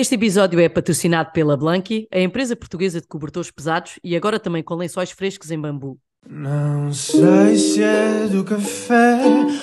[0.00, 4.62] Este episódio é patrocinado pela Blanqui, a empresa portuguesa de cobertores pesados e agora também
[4.62, 5.98] com lençóis frescos em bambu.
[6.24, 9.18] Não sei se é do café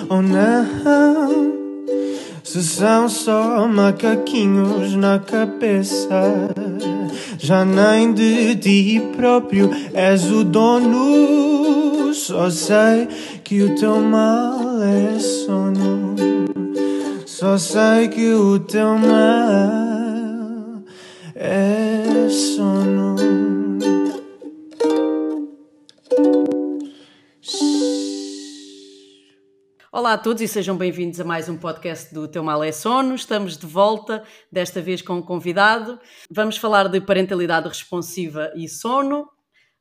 [0.09, 1.55] ou não.
[2.43, 6.49] Se são só macaquinhos na cabeça,
[7.39, 12.13] já nem de ti próprio és o dono.
[12.13, 13.07] Só sei
[13.41, 16.13] que o teu mal é sono.
[17.25, 19.94] Só sei que o teu mal
[21.45, 23.15] é sono.
[29.91, 33.13] Olá a todos e sejam bem-vindos a mais um podcast do Teu Mal é Sono.
[33.13, 35.99] Estamos de volta, desta vez com um convidado.
[36.31, 39.29] Vamos falar de parentalidade responsiva e sono.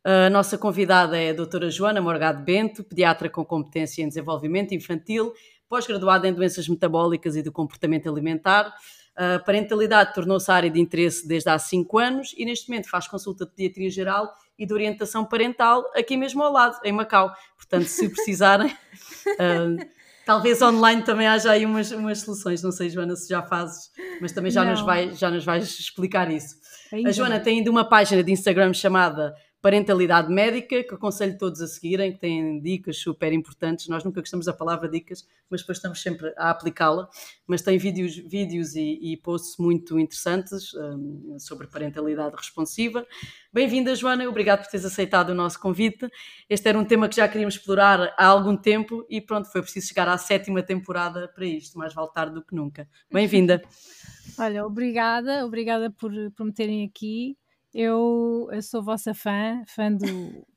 [0.05, 5.33] A nossa convidada é a doutora Joana Morgado Bento, pediatra com competência em desenvolvimento infantil,
[5.67, 8.71] pós-graduada em doenças metabólicas e do comportamento alimentar
[9.17, 13.45] a parentalidade tornou-se área de interesse desde há 5 anos e neste momento faz consulta
[13.45, 17.33] de pediatria geral e de orientação parental aqui mesmo ao lado, em Macau.
[17.57, 19.89] Portanto, se precisarem, uh,
[20.27, 22.63] talvez online também haja aí umas, umas soluções.
[22.63, 23.91] Não sei, Joana, se já fazes,
[24.21, 26.57] mas também já, nos, vai, já nos vais explicar isso.
[26.93, 29.35] Ainda a Joana tem ainda uma página de Instagram chamada
[29.65, 33.89] parentalidade médica, que aconselho todos a seguirem, que têm dicas super importantes.
[33.89, 37.09] Nós nunca gostamos da palavra dicas, mas depois estamos sempre a aplicá-la.
[37.47, 43.07] Mas tem vídeos, vídeos e, e posts muito interessantes um, sobre parentalidade responsiva.
[43.51, 46.11] Bem-vinda, Joana, obrigado por teres aceitado o nosso convite.
[46.47, 49.89] Este era um tema que já queríamos explorar há algum tempo e pronto, foi preciso
[49.89, 52.87] chegar à sétima temporada para isto, mais vale tarde do que nunca.
[53.11, 53.63] Bem-vinda.
[54.39, 57.35] Olha, obrigada, obrigada por, por me terem aqui.
[57.75, 60.05] Eu, eu sou vossa fã, fã do.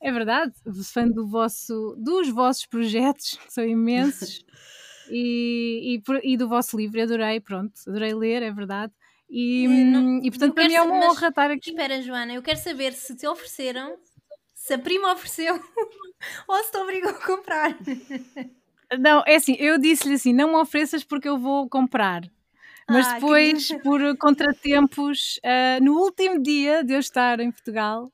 [0.00, 0.52] É verdade,
[0.92, 4.44] fã do vosso, dos vossos projetos, que são imensos,
[5.10, 8.92] e, e, e, do vosso livro, adorei, pronto, adorei ler, é verdade.
[9.28, 11.70] E, eh, não, e portanto, para mim é uma honra mas, estar aqui.
[11.70, 13.98] Espera, Joana, eu quero saber se te ofereceram,
[14.54, 15.54] se a prima ofereceu
[16.46, 17.76] ou se te obrigou a comprar.
[19.00, 22.22] Não, é assim, eu disse-lhe assim: não me ofereças porque eu vou comprar.
[22.88, 23.78] Mas ah, depois, que...
[23.80, 28.04] por contratempos, uh, no último dia de eu estar em Portugal,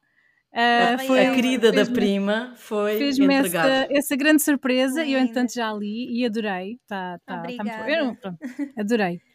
[0.52, 5.54] uh, foi, a querida da prima foi fez-me essa, essa, grande surpresa e eu, entanto,
[5.54, 6.80] já li e adorei.
[6.88, 7.70] Tá, tá, tá obrigada.
[7.70, 8.38] Tá eu, pronto,
[8.76, 9.20] adorei.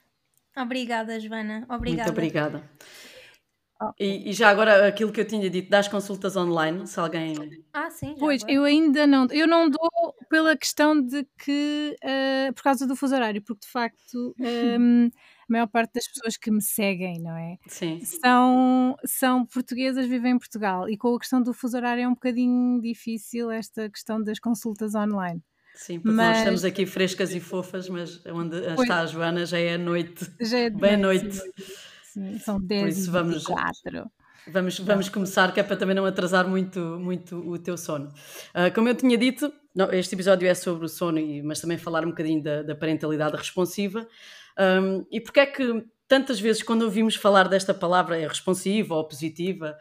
[0.57, 1.66] Obrigada, Joana.
[1.69, 2.03] Obrigada.
[2.03, 2.63] Muito obrigada.
[3.81, 3.91] Oh.
[3.97, 7.63] E, e, já agora aquilo que eu tinha dito das consultas online, se alguém.
[7.72, 8.13] Ah, sim.
[8.19, 8.53] pois, agora.
[8.53, 9.25] eu ainda não.
[9.31, 9.90] Eu não dou
[10.29, 11.95] pela questão de que.
[12.03, 14.35] Uh, por causa do fuso horário, porque de facto.
[14.39, 15.09] Um,
[15.50, 17.57] a maior parte das pessoas que me seguem, não é?
[17.68, 18.00] Sim.
[18.03, 20.88] São, são portuguesas, vivem em Portugal.
[20.88, 24.94] E com a questão do fuso horário é um bocadinho difícil esta questão das consultas
[24.94, 25.41] online.
[25.73, 26.28] Sim, porque mas...
[26.28, 28.81] nós estamos aqui frescas e fofas, mas onde pois...
[28.81, 30.29] está a Joana já é noite.
[30.39, 31.38] Já é bem noite.
[31.38, 31.53] noite.
[32.14, 33.44] Sim, são 10 Por isso vamos,
[34.47, 38.08] Vamos, vamos começar, que é para também não atrasar muito, muito o teu sono.
[38.50, 42.03] Uh, como eu tinha dito, não, este episódio é sobre o sono, mas também falar
[42.06, 44.08] um bocadinho da, da parentalidade responsiva.
[44.58, 49.08] Um, e porque é que tantas vezes quando ouvimos falar desta palavra é responsiva ou
[49.08, 49.78] positiva,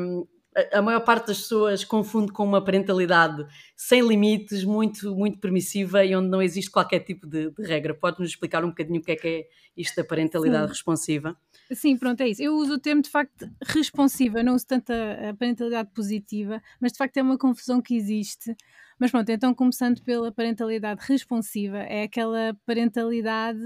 [0.00, 0.26] um,
[0.72, 6.14] a maior parte das pessoas confunde com uma parentalidade sem limites, muito, muito permissiva e
[6.16, 7.94] onde não existe qualquer tipo de, de regra.
[7.94, 10.72] Pode-nos explicar um bocadinho o que é que é isto da parentalidade Sim.
[10.72, 11.36] responsiva?
[11.72, 12.42] Sim, pronto, é isso.
[12.42, 16.92] Eu uso o termo de facto responsiva, não uso tanto a, a parentalidade positiva, mas
[16.92, 18.56] de facto é uma confusão que existe.
[18.98, 23.60] Mas pronto, então começando pela parentalidade responsiva, é aquela parentalidade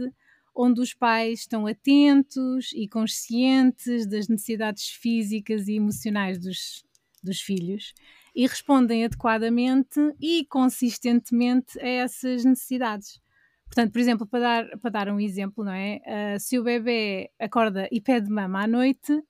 [0.55, 6.85] onde os pais estão atentos e conscientes das necessidades físicas e emocionais dos,
[7.23, 7.93] dos filhos
[8.35, 13.24] e respondem adequadamente e consistentemente a essas necessidades.
[13.75, 16.01] Portanto, por exemplo, para dar, para dar um exemplo, não é?
[16.07, 19.21] Uh, se o bebê acorda e pede mama à noite,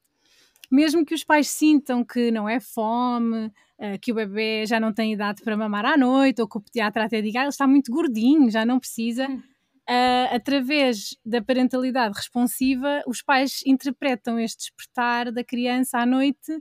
[0.70, 4.92] mesmo que os pais sintam que não é fome, uh, que o bebê já não
[4.92, 7.66] tem idade para mamar à noite, ou que o pediatra até diga, ah, ele está
[7.66, 9.26] muito gordinho, já não precisa.
[9.26, 16.52] Uh, através da parentalidade responsiva, os pais interpretam este despertar da criança à noite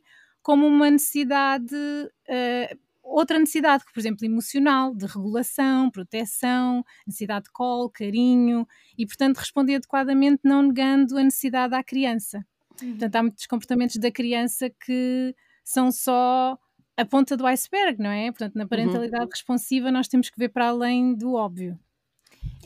[0.42, 7.90] como uma necessidade, uh, outra necessidade, por exemplo, emocional, de regulação, proteção, necessidade de colo,
[7.90, 8.66] carinho,
[8.98, 12.46] e portanto responder adequadamente, não negando a necessidade à criança.
[12.82, 12.92] Uhum.
[12.92, 16.58] Portanto, há muitos comportamentos da criança que são só
[16.96, 18.32] a ponta do iceberg, não é?
[18.32, 18.70] Portanto, na uhum.
[18.70, 19.30] parentalidade uhum.
[19.30, 21.78] responsiva, nós temos que ver para além do óbvio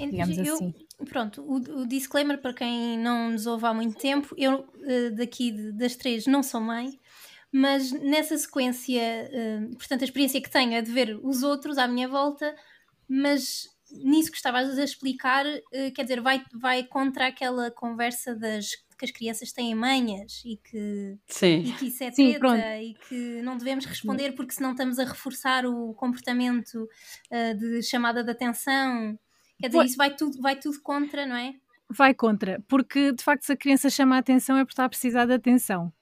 [0.06, 0.74] digamos eu, assim.
[1.10, 5.52] Pronto, o, o, disclaimer para quem não nos ouve há muito tempo, eu eh, daqui
[5.72, 7.00] das três não sou mãe,
[7.52, 11.88] mas nessa sequência, eh, portanto, a experiência que tenho é de ver os outros à
[11.88, 12.56] minha volta,
[13.08, 18.72] mas nisso que estavas a explicar, eh, quer dizer, vai, vai contra aquela conversa das
[18.98, 21.60] que as crianças têm manhas e que, Sim.
[21.60, 22.60] e que isso é Sim, treta pronto.
[22.60, 26.90] e que não devemos responder porque senão estamos a reforçar o comportamento
[27.32, 29.18] ah, de chamada de atenção.
[29.60, 31.54] Quer dizer, isso vai tudo, vai tudo contra, não é?
[31.90, 34.90] Vai contra, porque de facto se a criança chama a atenção é porque está a
[34.90, 35.94] precisar de atenção.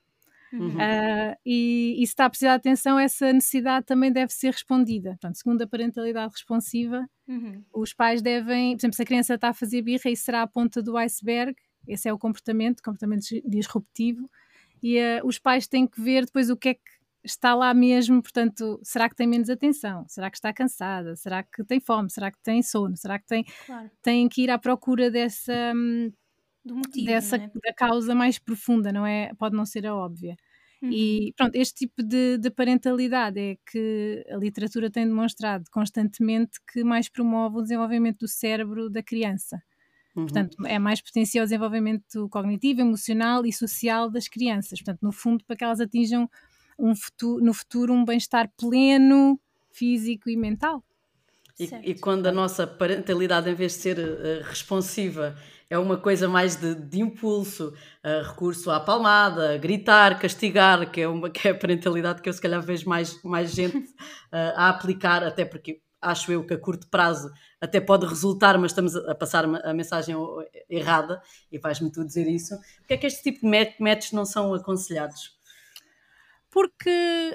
[0.54, 0.78] Uhum.
[0.80, 5.10] Ah, e, e se está a precisar de atenção, essa necessidade também deve ser respondida.
[5.12, 7.64] Portanto, segundo a parentalidade responsiva, Uhum.
[7.74, 10.48] os pais devem, por exemplo, se a criança está a fazer birra, isso será a
[10.48, 11.56] ponta do iceberg,
[11.88, 14.30] esse é o comportamento, comportamento dis- disruptivo,
[14.82, 16.82] e ah, os pais têm que ver depois o que é que
[17.24, 20.06] está lá mesmo, portanto, será que tem menos atenção?
[20.08, 21.16] Será que está cansada?
[21.16, 22.08] Será que tem fome?
[22.12, 22.96] Será que tem sono?
[22.96, 23.90] Será que tem, Claro.
[24.04, 26.12] tem que ir à procura dessa, hum,
[26.66, 27.52] Do motivo, dessa é?
[27.64, 29.32] da causa mais profunda, não é?
[29.36, 30.36] Pode não ser a óbvia.
[30.82, 30.92] Uhum.
[30.92, 36.84] E pronto, este tipo de, de parentalidade é que a literatura tem demonstrado constantemente que
[36.84, 39.62] mais promove o desenvolvimento do cérebro da criança.
[40.16, 40.24] Uhum.
[40.24, 44.80] Portanto, é mais potencial o desenvolvimento cognitivo, emocional e social das crianças.
[44.80, 46.30] Portanto, no fundo, para que elas atinjam
[46.80, 49.40] um futuro, no futuro um bem-estar pleno,
[49.72, 50.84] físico e mental.
[51.60, 55.38] E, e quando a nossa parentalidade, em vez de ser eh, responsiva,
[55.70, 57.74] é uma coisa mais de, de impulso,
[58.04, 62.34] eh, recurso à palmada, gritar, castigar, que é, uma, que é a parentalidade que eu
[62.34, 63.78] se calhar vejo mais, mais gente
[64.32, 68.72] eh, a aplicar, até porque acho eu que a curto prazo até pode resultar, mas
[68.72, 70.16] estamos a passar a mensagem
[70.70, 71.22] errada,
[71.52, 72.56] e vais-me tu dizer isso.
[72.78, 75.36] Porque é que este tipo de mé- métodos não são aconselhados?
[76.52, 76.90] Porque,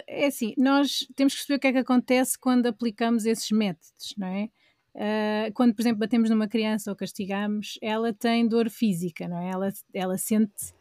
[0.07, 4.15] é assim, nós temos que perceber o que é que acontece quando aplicamos esses métodos,
[4.17, 4.49] não é?
[4.95, 9.51] Ah, quando, por exemplo, batemos numa criança ou castigamos, ela tem dor física, não é?
[9.51, 10.73] Ela, ela sente,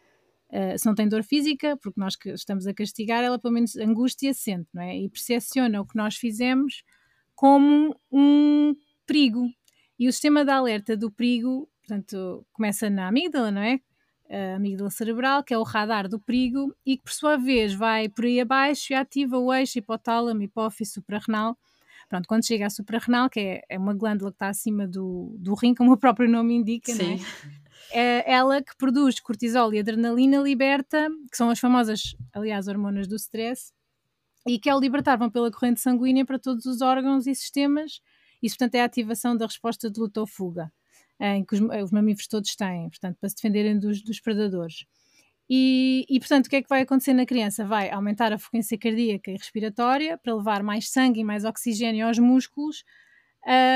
[0.52, 3.76] ah, se não tem dor física, porque nós que estamos a castigar, ela pelo menos
[3.78, 4.98] angústia sente, não é?
[4.98, 6.84] E percepciona o que nós fizemos
[7.36, 8.76] como um
[9.06, 9.48] perigo.
[9.98, 13.80] E o sistema de alerta do perigo, portanto, começa na amígdala, não é?
[14.30, 18.08] a amígdala cerebral, que é o radar do perigo, e que por sua vez vai
[18.08, 21.58] por aí abaixo e ativa o eixo hipotálamo, hipófise, suprarrenal.
[22.10, 25.54] Pronto, quando chega à suprarrenal, que é, é uma glândula que está acima do, do
[25.54, 26.96] rim, como o próprio nome indica, é?
[26.96, 27.20] Sim.
[27.92, 33.16] é ela que produz cortisol e adrenalina, liberta, que são as famosas, aliás, hormonas do
[33.16, 33.72] stress,
[34.48, 38.02] e que ao libertar vão pela corrente sanguínea para todos os órgãos e sistemas.
[38.42, 40.72] Isso, portanto, é a ativação da resposta de luta ou fuga,
[41.20, 44.86] em que os, os mamíferos todos têm, portanto, para se defenderem dos, dos predadores.
[45.50, 47.66] E, e, portanto, o que é que vai acontecer na criança?
[47.66, 52.20] Vai aumentar a frequência cardíaca e respiratória para levar mais sangue e mais oxigênio aos
[52.20, 52.84] músculos,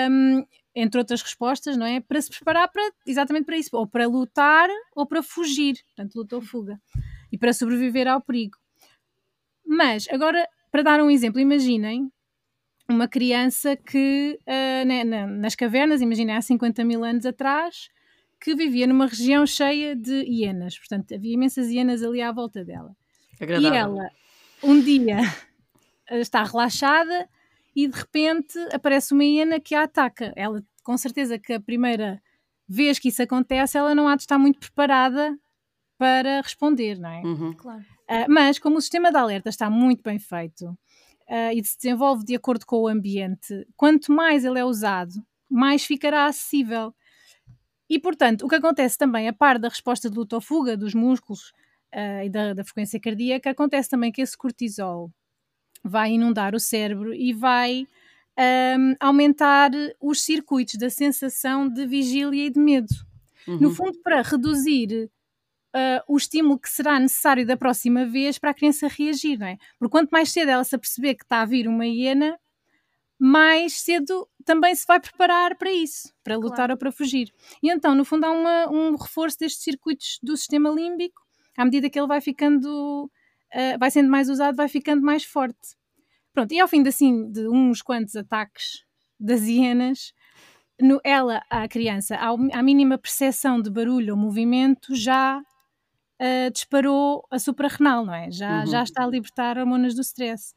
[0.09, 1.99] hum, entre outras respostas, não é?
[1.99, 6.35] Para se preparar para, exatamente para isso, ou para lutar ou para fugir, portanto, luta
[6.35, 6.79] ou fuga,
[7.31, 8.57] e para sobreviver ao perigo.
[9.65, 12.11] Mas, agora, para dar um exemplo, imaginem
[12.89, 14.39] uma criança que,
[14.85, 17.89] na- na- nas cavernas, imaginem há 50 mil anos atrás,
[18.43, 22.93] que vivia numa região cheia de hienas, portanto, havia imensas hienas ali à volta dela.
[23.39, 23.73] Agradável.
[23.73, 24.11] E ela,
[24.61, 25.19] um dia,
[26.11, 27.29] está relaxada
[27.73, 30.33] e de repente aparece uma hiena que a ataca.
[30.35, 32.21] Ela, com certeza que a primeira
[32.67, 35.39] vez que isso acontece, ela não há de estar muito preparada
[35.97, 37.21] para responder, não é?
[37.21, 37.53] Uhum.
[37.53, 37.85] Claro.
[38.09, 40.77] Ah, mas como o sistema de alerta está muito bem feito
[41.29, 45.13] ah, e se desenvolve de acordo com o ambiente, quanto mais ele é usado,
[45.49, 46.93] mais ficará acessível.
[47.93, 50.93] E, portanto, o que acontece também, a par da resposta de luta ou fuga dos
[50.95, 51.51] músculos
[51.91, 55.11] ah, e da, da frequência cardíaca, acontece também que esse cortisol
[55.83, 57.87] vai inundar o cérebro e vai
[58.37, 62.93] ahm, aumentar os circuitos da sensação de vigília e de medo.
[63.59, 63.75] No Uhum.
[63.75, 65.09] fundo, para reduzir
[65.73, 69.57] ah, o estímulo que será necessário da próxima vez para a criança reagir, não é?
[69.79, 72.37] Porque quanto mais cedo ela se aperceber que está a vir uma hiena,
[73.25, 76.73] mais cedo também se vai preparar para isso, para lutar Claro.
[76.73, 77.31] ou para fugir.
[77.63, 81.21] E então, no fundo, há uma- um reforço destes circuitos do sistema límbico,
[81.57, 83.09] à medida que ele vai ficando,
[83.53, 85.77] ah, vai sendo mais usado, vai ficando mais forte.
[86.33, 88.83] Pronto, e ao fim de, assim, de uns quantos ataques
[89.19, 90.13] das hienas,
[90.81, 95.41] no, ela, a criança, ao- à mínima percepção de barulho ou movimento, já
[96.19, 98.31] ah, disparou a suprarrenal, não é?
[98.31, 98.65] Já, Uhum.
[98.65, 100.53] já está a libertar hormonas do stress.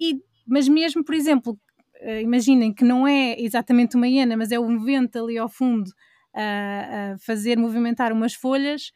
[0.00, 1.58] E, mas mesmo, por exemplo,
[2.22, 5.90] imaginem que não é exatamente uma hiena, mas é um vento ali ao fundo
[6.34, 8.92] a, a fazer movimentar umas folhas,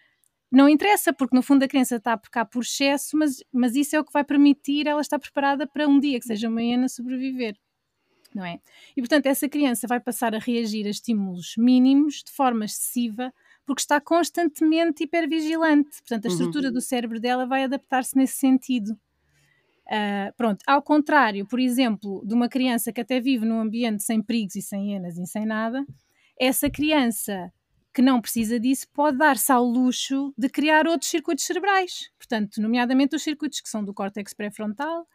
[0.50, 3.96] não interessa, porque no fundo a criança está a pecar por excesso, mas, mas isso
[3.96, 6.88] é o que vai permitir ela estar preparada para um dia que seja uma hiena
[6.88, 7.56] sobreviver.
[8.34, 8.58] Não é?
[8.96, 13.32] E portanto, essa criança vai passar a reagir a estímulos mínimos de forma excessiva,
[13.64, 15.99] porque está constantemente hipervigilante.
[16.00, 16.32] Portanto, a Uhum.
[16.32, 18.99] estrutura do cérebro dela vai adaptar-se nesse sentido.
[19.91, 24.23] Ah, pronto, ao contrário, por exemplo, de uma criança que até vive num ambiente sem
[24.23, 25.85] perigos e sem hienas e sem nada,
[26.41, 27.53] essa criança
[27.93, 33.14] que não precisa disso pode dar-se ao luxo de criar outros circuitos cerebrais, portanto, nomeadamente
[33.14, 35.07] os circuitos que são do córtex pré-frontal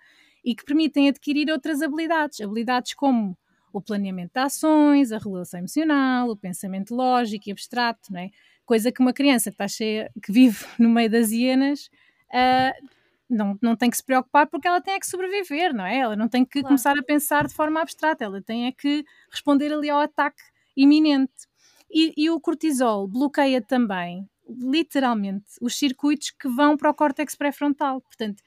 [0.46, 3.38] e que permitem adquirir outras habilidades, habilidades como
[3.74, 8.30] o planeamento de ações, a regulação emocional, o pensamento lógico e abstrato, não é?
[8.66, 11.90] Coisa que uma criança que está cheia, que vive no meio das hienas,
[12.32, 12.99] uh,
[13.30, 15.98] não, não tem que se preocupar porque ela tem é que sobreviver, não é?
[15.98, 16.68] Ela não tem que claro.
[16.68, 20.42] começar a pensar de forma abstrata, ela tem é que responder ali ao ataque
[20.76, 21.48] iminente.
[21.92, 28.02] E, e o cortisol bloqueia também, literalmente, os circuitos que vão para o córtex pré-frontal.
[28.02, 28.42] Portanto,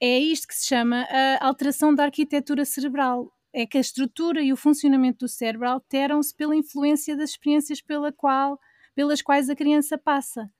[0.00, 3.32] é isto que se chama a alteração da arquitetura cerebral.
[3.54, 8.10] É que a estrutura e o funcionamento do cérebro alteram-se pela influência das experiências pela
[8.10, 8.58] qual,
[8.94, 10.50] pelas quais a criança passa.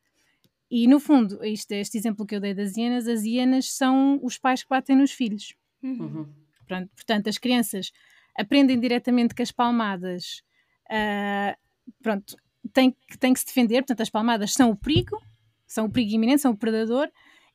[0.74, 4.38] E no fundo, isto, este exemplo que eu dei das hienas, as hienas são os
[4.38, 5.54] pais que batem nos filhos.
[5.82, 6.26] Uhum.
[6.66, 7.92] Pronto, portanto, as crianças
[8.34, 10.42] aprendem diretamente que as palmadas
[10.86, 11.54] uh,
[12.02, 12.34] pronto,
[12.72, 15.20] têm, têm que se defender, portanto, as palmadas são o perigo,
[15.66, 17.06] são o perigo iminente, são o predador,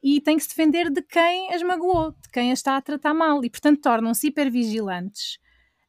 [0.03, 3.15] e têm que se defender de quem as magoou, de quem as está a tratar
[3.15, 5.39] mal, e portanto tornam-se hipervigilantes.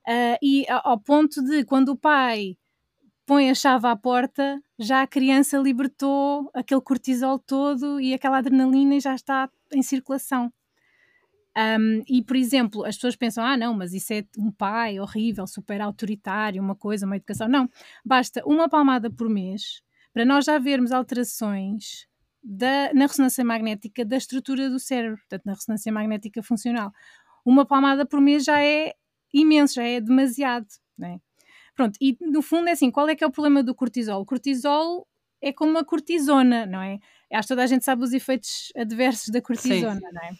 [0.09, 2.57] Uh, e ao ponto de quando o pai
[3.29, 8.95] põe a chave à porta, já a criança libertou aquele cortisol todo e aquela adrenalina
[8.95, 10.51] e já está em circulação.
[11.55, 15.47] Um, e, por exemplo, as pessoas pensam: ah, não, mas isso é um pai horrível,
[15.47, 17.49] super autoritário, uma coisa, uma educação.
[17.49, 17.69] Não,
[18.03, 19.83] basta uma palmada por mês
[20.15, 22.07] para nós já vermos alterações
[22.43, 26.93] da, na ressonância magnética da estrutura do cérebro, portanto, na ressonância magnética funcional.
[27.45, 28.95] Uma palmada por mês já é
[29.35, 30.67] imenso, já é demasiado.
[30.97, 31.21] Né?
[31.79, 34.21] Pronto, e no fundo é assim, qual é que é o problema do cortisol?
[34.21, 35.07] O cortisol
[35.41, 36.99] é como uma cortisona, não é?
[37.33, 40.13] Acho que toda a gente sabe os efeitos adversos da cortisona, Sim.
[40.13, 40.31] não é?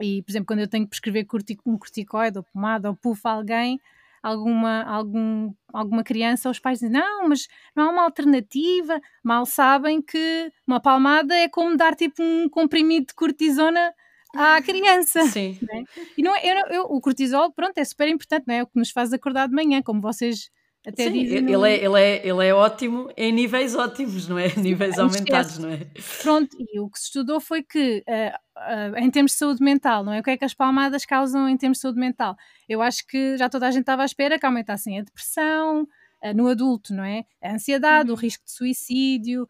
[0.00, 1.26] E, por exemplo, quando eu tenho que prescrever
[1.66, 3.78] um corticoide ou pomada ou puff a alguém,
[4.22, 10.00] alguma, algum, alguma criança, os pais dizem, não, mas não há uma alternativa, mal sabem
[10.00, 13.92] que uma palmada é como dar tipo um comprimido de cortisona
[14.34, 15.24] à criança.
[15.26, 15.58] Sim.
[15.62, 15.84] Né?
[16.16, 18.58] E não é, eu, eu, o cortisol, pronto, é super importante, não é?
[18.58, 20.50] é o que nos faz acordar de manhã, como vocês
[20.86, 21.64] até Sim, ele, no...
[21.64, 24.54] é, ele, é, ele é ótimo em níveis ótimos, não é?
[24.54, 25.86] Níveis aumentados, não é?
[26.22, 30.04] Pronto, e o que se estudou foi que, uh, uh, em termos de saúde mental,
[30.04, 30.20] não é?
[30.20, 32.36] O que é que as palmadas causam em termos de saúde mental?
[32.68, 35.88] Eu acho que já toda a gente estava à espera que aumentassem a depressão,
[36.32, 37.24] no adulto, não é?
[37.42, 38.16] A ansiedade, uhum.
[38.16, 39.48] o risco de suicídio,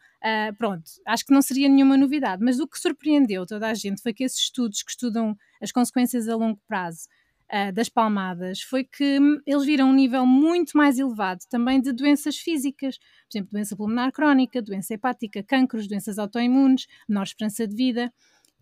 [0.59, 0.83] pronto.
[1.07, 4.25] Acho que não seria nenhuma novidade, mas o que surpreendeu toda a gente foi que
[4.25, 7.07] esses estudos que estudam as consequências a longo prazo
[7.53, 11.93] uh, das palmadas foi que hum, eles viram um nível muito mais elevado também de
[11.93, 17.75] doenças físicas, por exemplo, doença pulmonar crónica, doença hepática, cancros, doenças autoimunes, menor esperança de
[17.75, 18.13] vida.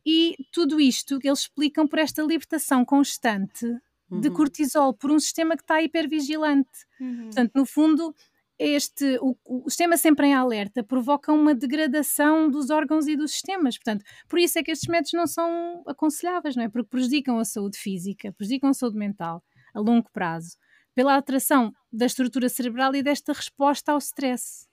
[0.04, 3.66] E tudo isto eles explicam por esta libertação constante
[4.20, 4.34] de uhum.
[4.34, 6.68] cortisol por um sistema que está hipervigilante.
[7.00, 7.24] Uhum.
[7.24, 8.14] Portanto, no fundo,
[8.58, 13.76] este, o, o, sistema sempre em alerta provoca uma degradação dos órgãos e dos sistemas.
[13.76, 16.68] Portanto, por isso é que estes métodos não são aconselháveis, não é?
[16.68, 19.42] Porque prejudicam a saúde física, prejudicam a saúde mental
[19.74, 20.56] a longo prazo,
[20.94, 24.66] pela alteração da estrutura cerebral e desta resposta ao stress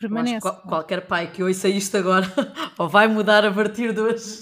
[0.00, 0.40] permanece.
[0.40, 2.26] Qual, qualquer pai que ouça isto agora
[2.78, 4.40] ou vai mudar a partir de hoje,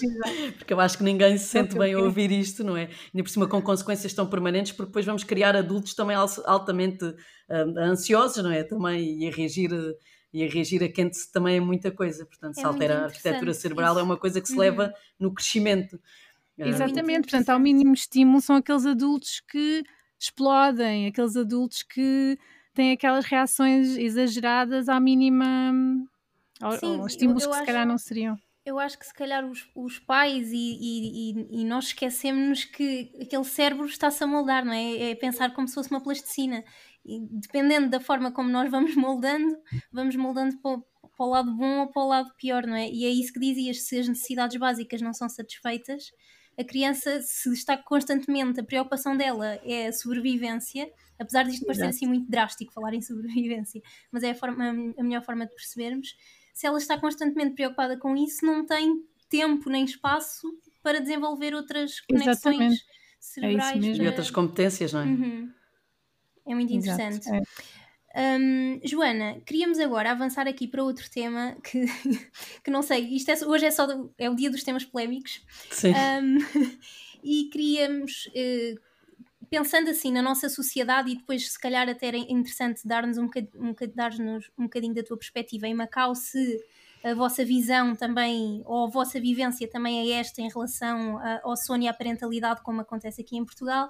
[0.56, 2.88] porque eu acho que ninguém se sente bem a ouvir isto, não é?
[3.12, 7.78] Ainda por cima com consequências tão permanentes, porque depois vamos criar adultos também altamente uh,
[7.78, 8.62] ansiosos, não é?
[8.62, 9.70] Também e a reagir.
[10.30, 13.54] E a reagir a quente também é muita coisa, portanto, é se altera a arquitetura
[13.54, 14.00] cerebral, isso.
[14.00, 14.90] é uma coisa que se leva uhum.
[15.18, 15.98] no crescimento.
[16.58, 19.82] Exatamente, portanto, ao mínimo estímulo são aqueles adultos que
[20.20, 22.38] explodem, aqueles adultos que
[22.78, 25.72] têm aquelas reações exageradas à mínima.
[26.78, 28.38] Sim, ou, estímulos eu, eu que se calhar não seriam.
[28.64, 33.10] Eu acho que se calhar os, os pais e, e, e, e nós esquecemos que
[33.20, 35.10] aquele cérebro está-se a moldar, não é?
[35.10, 36.62] É pensar como se fosse uma plasticina.
[37.04, 39.56] E dependendo da forma como nós vamos moldando,
[39.90, 40.78] vamos moldando para,
[41.16, 42.88] para o lado bom ou para o lado pior, não é?
[42.88, 46.12] E é isso que dizias: se as necessidades básicas não são satisfeitas,
[46.58, 52.06] a criança, se está constantemente, a preocupação dela é a sobrevivência, apesar disto parecer assim
[52.06, 56.16] muito drástico falar em sobrevivência, mas é a, forma, a melhor forma de percebermos.
[56.52, 60.48] Se ela está constantemente preocupada com isso, não tem tempo nem espaço
[60.82, 62.82] para desenvolver outras conexões Exatamente.
[62.82, 63.84] É cerebrais.
[63.84, 65.04] É E outras competências, não é?
[65.04, 65.52] Uhum.
[66.48, 67.28] É muito interessante.
[67.28, 67.42] Exato, é.
[68.18, 71.84] Um, Joana, queríamos agora avançar aqui para outro tema que,
[72.64, 73.86] que não sei, isto é, hoje é só
[74.18, 75.40] é o dia dos temas polémicos.
[75.70, 75.92] Sim.
[75.92, 76.38] Um,
[77.22, 78.80] e queríamos, uh,
[79.48, 83.74] pensando assim na nossa sociedade, e depois se calhar até era interessante dar-nos um, um,
[83.94, 84.10] dar
[84.58, 86.60] um bocadinho da tua perspectiva em Macau, se
[87.04, 91.56] a vossa visão também, ou a vossa vivência também é esta em relação a, ao
[91.56, 93.88] sono e à parentalidade, como acontece aqui em Portugal.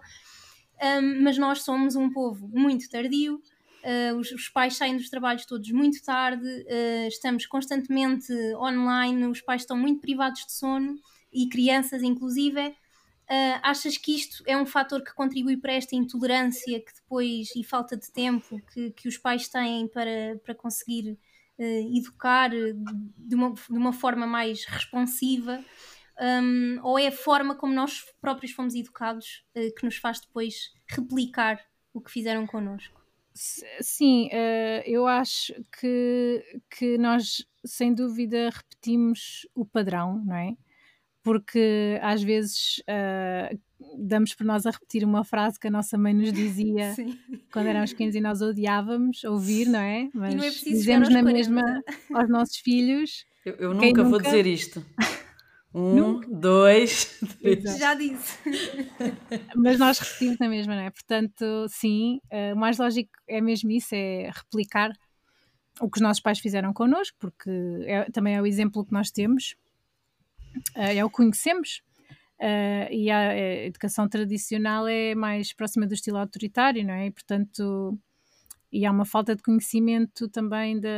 [0.83, 3.41] Um, mas nós somos um povo muito tardio,
[3.83, 9.41] Uh, os, os, pais saem dos trabalhos todos muito tarde, uh, estamos constantemente online, os
[9.41, 10.99] pais estão muito privados de sono
[11.33, 12.69] e crianças, inclusive.
[12.69, 17.63] Uh, achas que isto é um fator que contribui para esta intolerância que depois e
[17.63, 21.19] falta de tempo que, que os pais têm para, para conseguir
[21.61, 25.63] educar de uma, de uma forma mais responsiva?
[26.21, 31.61] Um, ou é a forma como nós próprios fomos educados que nos faz depois replicar
[31.93, 32.98] o que fizeram connosco?
[33.81, 40.57] Sim, uh, eu acho que, que nós, sem dúvida, repetimos o padrão, não é?
[41.23, 43.59] Porque às vezes uh,
[43.99, 47.19] damos por nós a repetir uma frase que a nossa mãe nos dizia Sim.
[47.53, 50.09] quando éramos pequenos e nós odiávamos ouvir, não é?
[50.15, 51.33] Mas não é dizemos na 40.
[51.33, 53.25] mesma aos nossos filhos.
[53.45, 54.85] Eu, eu nunca vou dizer isto.
[55.75, 56.29] Um, Nunca.
[56.31, 57.79] dois, três.
[57.79, 58.39] Já disse.
[59.55, 60.91] Mas nós repetimos na mesma, não é?
[60.91, 64.93] Portanto, sim, uh, o mais lógico é mesmo isso, é replicar
[65.81, 67.51] o que os nossos pais fizeram connosco, porque
[67.87, 69.55] é, também é o exemplo que nós temos,
[70.77, 71.83] uh, é o que conhecemos.
[72.41, 77.07] Uh, e a, a, educação tradicional é mais próxima do estilo autoritário, não é?
[77.07, 77.99] E, portanto,
[78.73, 80.89] e há uma falta de conhecimento também da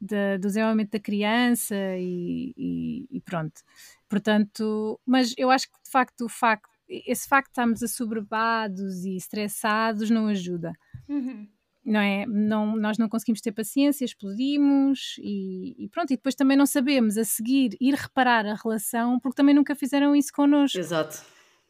[0.00, 3.60] de, do desenvolvimento da criança e, e, e, pronto.
[4.08, 9.16] Portanto, mas eu acho que de facto o facto, esse facto de estarmos assoberbados e
[9.16, 10.72] estressados não ajuda.
[11.08, 11.46] Uhum.
[11.84, 12.26] Não é?
[12.26, 16.12] Não, nós não conseguimos ter paciência, explodimos e, e, pronto.
[16.12, 20.14] E depois também não sabemos a seguir ir reparar a relação porque também nunca fizeram
[20.14, 20.78] isso connosco.
[20.78, 21.22] Exato.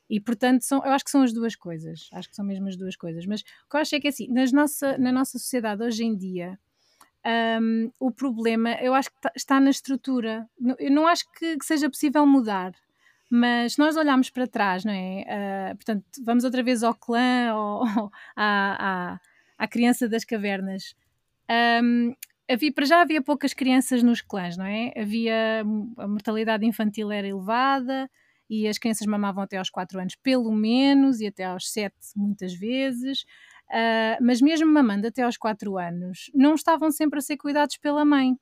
[0.09, 2.09] E portanto, são, eu acho que são as duas coisas.
[2.13, 3.25] Acho que são mesmo as duas coisas.
[3.27, 6.17] Mas o que eu acho é que assim, nas nossa, na nossa sociedade hoje em
[6.17, 6.59] dia,
[7.27, 10.49] um, o problema, eu acho que tá, está na estrutura.
[10.79, 12.73] Eu não acho que, que, seja possível mudar,
[13.29, 15.25] mas nós olhamos para trás, não é?
[15.73, 19.21] Uh, portanto, vamos outra vez ao clã, ou, ou à, à,
[19.59, 20.95] à, criança das cavernas.
[21.83, 22.15] Um,
[22.51, 24.93] havia, para já havia poucas crianças nos clãs, não é?
[24.97, 25.63] Havia
[25.99, 28.11] a mortalidade infantil era elevada
[28.49, 32.53] e as crianças mamavam até aos 4 anos, pelo menos, e até aos 7 muitas
[32.53, 33.25] vezes.
[33.71, 38.05] Uh, mas mesmo mamando até aos 4 anos, não estavam sempre a ser cuidados pela
[38.05, 38.35] mãe.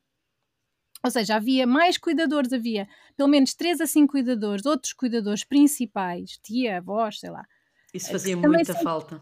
[1.05, 6.39] Ou seja, havia mais cuidadores, havia pelo menos 3 a 5 cuidadores, outros cuidadores principais,
[6.43, 7.45] tia, avós, sei lá.
[7.93, 8.83] Isso fazia muita se...
[8.83, 9.21] falta.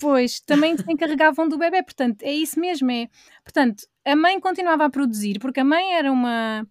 [0.00, 2.90] Pois, também se encarregavam do bebê, portanto, é isso mesmo.
[2.90, 3.08] É...
[3.42, 6.66] Portanto, a mãe continuava a produzir, porque a mãe era uma,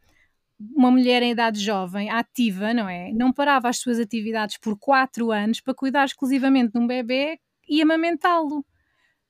[0.75, 3.11] uma mulher em idade jovem, ativa, não é?
[3.13, 7.81] Não parava as suas atividades por 4 anos para cuidar exclusivamente de um bebê e
[7.81, 8.65] amamentá-lo.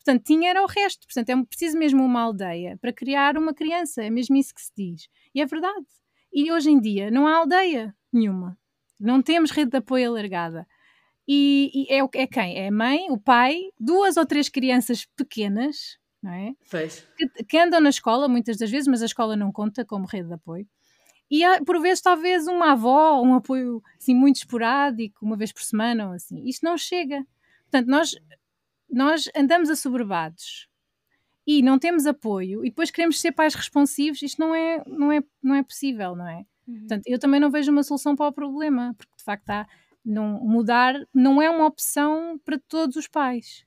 [0.04, 1.08] Portanto, tinha era o resto.
[1.08, 4.04] Portanto, é preciso mesmo uma aldeia para criar uma criança.
[4.04, 5.08] É mesmo isso que se diz.
[5.34, 5.86] E é verdade.
[6.32, 8.58] E hoje em dia não há aldeia nenhuma.
[9.00, 10.68] Não temos rede de apoio alargada.
[11.28, 12.58] E, e é, é quem?
[12.58, 16.54] É a mãe, o pai, duas ou três crianças pequenas, não é?
[16.63, 17.08] Fez.
[17.18, 20.28] Que, que, andam na escola muitas das vezes, mas a escola não conta como rede
[20.28, 20.68] de apoio.
[21.32, 25.63] E há, por vezes, talvez uma avó, um apoio assim, muito esporádico, uma vez por
[25.63, 26.46] semana ou assim.
[26.46, 27.26] Isto não chega.
[27.63, 28.16] Portanto, nós
[28.89, 30.67] nós andamos assoberbados
[31.46, 35.22] e não temos apoio e depois queremos ser pais responsivos, isto não é, não é,
[35.41, 36.46] não é possível, não é?
[36.67, 36.80] Uhum.
[36.80, 39.67] Portanto, eu também não vejo uma solução para o problema, porque de facto há,
[40.06, 43.65] não, mudar não é uma opção para todos os pais.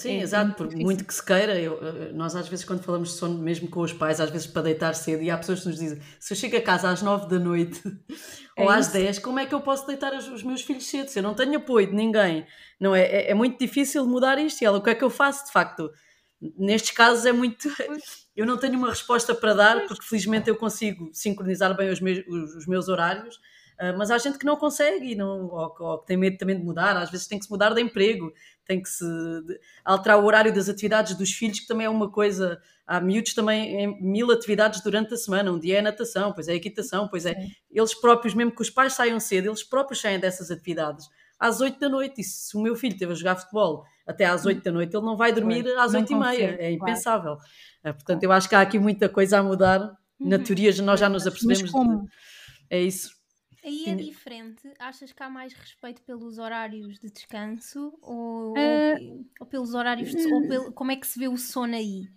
[0.00, 1.78] Sim, é, exato, por muito que se queira, eu,
[2.14, 4.94] nós às vezes quando falamos de sono, mesmo com os pais, às vezes para deitar
[4.94, 7.38] cedo, e há pessoas que nos dizem, se eu chego a casa às 9 da
[7.38, 7.82] noite
[8.56, 11.08] é ou às 10, como é que eu posso deitar os, os, meus filhos cedo?
[11.08, 12.46] Se eu não tenho apoio de ninguém,
[12.80, 13.02] não é?
[13.02, 15.52] É, é muito difícil mudar isto, e ela, o que é que eu faço de
[15.52, 15.90] facto?
[16.58, 17.68] Nestes casos é muito.
[18.34, 22.24] Eu não tenho uma resposta para dar, porque felizmente eu consigo sincronizar bem os meus,
[22.26, 23.38] os meus horários,
[23.80, 26.62] Uh, mas há gente que não consegue não, ou, ou, que tem medo também de
[26.62, 28.30] mudar, às vezes tem que se mudar de emprego,
[28.70, 29.04] tem que se
[29.84, 32.60] alterar o horário das atividades dos filhos, que também é uma coisa.
[32.86, 35.50] Há miúdos também em mil atividades durante a semana.
[35.50, 37.34] Um dia é natação, pois é equitação, pois é.
[37.34, 37.50] Sim.
[37.68, 41.80] Eles próprios, mesmo que os pais saiam cedo, eles próprios saem dessas atividades às 8
[41.80, 42.20] da noite.
[42.20, 45.04] E se o meu filho esteve a jogar futebol até às 8 da noite, ele
[45.04, 46.56] não vai dormir às 8 e meia.
[46.60, 47.38] É impensável.
[47.82, 47.96] Claro.
[47.96, 49.80] Portanto, eu acho que há aqui muita coisa a mudar.
[50.20, 50.44] Na uhum.
[50.44, 51.62] teoria, nós já nos apercebemos.
[51.62, 52.02] Mas como?
[52.02, 52.08] De...
[52.70, 53.19] É isso.
[53.62, 54.72] Aí é diferente?
[54.78, 60.32] Achas que há mais respeito pelos horários de descanso ou, uh, ou pelos horários de,
[60.32, 62.08] ou pelo, como é que se vê o sono aí?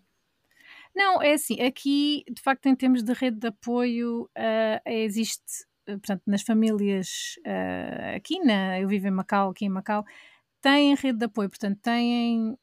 [0.96, 5.98] Não, é assim, aqui de facto em termos de rede de apoio uh, existe, eh,
[5.98, 10.06] portanto, nas famílias uh, aqui na, eu vivo em Macau, aqui em Macau,
[10.62, 12.58] têm rede de apoio, portanto, têm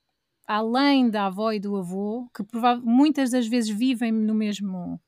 [0.47, 2.45] além da avó e do avô, que
[2.83, 5.01] muitas das vezes vivem no mesmo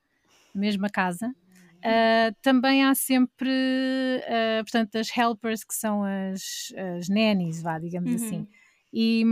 [0.54, 1.34] mesma casa,
[1.84, 8.10] Uh, também há sempre, uh, portanto, as helpers, que são as, as nannies, vá, digamos
[8.10, 8.16] uhum.
[8.16, 8.48] assim.
[8.92, 9.24] E,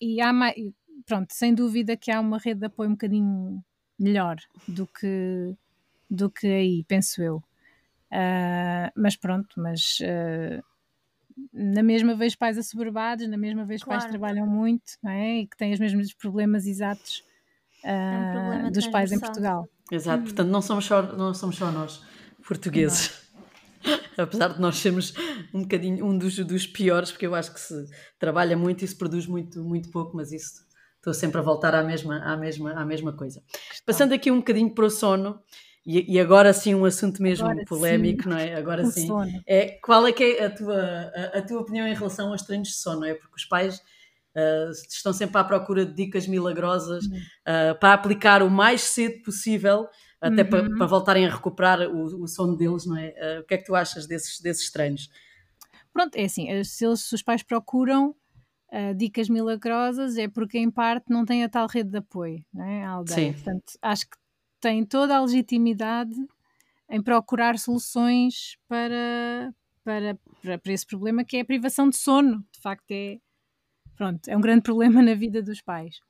[0.00, 0.54] e há mais,
[1.04, 3.64] pronto, sem dúvida que há uma rede de apoio um bocadinho
[3.98, 4.36] melhor
[4.68, 5.54] do que,
[6.08, 7.36] do que aí, penso eu.
[8.12, 9.98] Uh, mas pronto, mas
[11.52, 14.00] na mesma vez pais assoberbados, na mesma vez claro.
[14.00, 15.38] pais que trabalham muito não é?
[15.38, 17.24] e que têm os mesmos problemas exatos
[17.82, 19.68] é um dos pais em Portugal.
[19.90, 20.24] Exato, hum.
[20.24, 22.02] portanto não somos só, não somos só nós,
[22.46, 23.18] portugueses.
[24.16, 25.14] Apesar de nós sermos
[25.54, 27.86] um bocadinho um dos, dos piores, porque eu acho que se
[28.18, 31.82] trabalha muito e se produz muito, muito pouco, mas isso estou sempre a voltar à
[31.82, 33.42] mesma, à mesma, à mesma coisa.
[33.86, 35.40] Passando aqui um bocadinho para o sono,
[35.84, 38.28] e, e, agora sim um assunto mesmo agora polémico, sim.
[38.28, 38.54] não é?
[38.54, 39.06] Agora o sim.
[39.06, 39.42] Sono.
[39.46, 42.68] É, qual é que é a tua, a, a, tua opinião em relação aos treinos
[42.68, 43.04] de sono?
[43.04, 43.82] É porque os pais
[44.36, 49.86] uh, estão sempre à procura de dicas milagrosas uh, para aplicar o mais cedo possível,
[50.20, 50.48] até uhum.
[50.48, 53.08] para, para, voltarem a recuperar o, o sono deles, não é?
[53.08, 55.10] Uh, o que é que tu achas desses, desses treinos?
[55.92, 58.14] Pronto, é assim, se, eles, se os pais procuram
[58.96, 62.84] dicas milagrosas é porque em parte não tem a tal rede de apoio, não é?
[62.84, 63.16] A aldeia.
[63.16, 63.32] Sim.
[63.32, 64.16] Portanto, acho que
[64.60, 66.14] tem toda a legitimidade
[66.90, 72.44] em procurar soluções para, para, para, para, esse problema que é a privação de sono.
[72.52, 73.18] De facto, é,
[74.00, 76.00] pronto, é um grande problema na vida dos pais.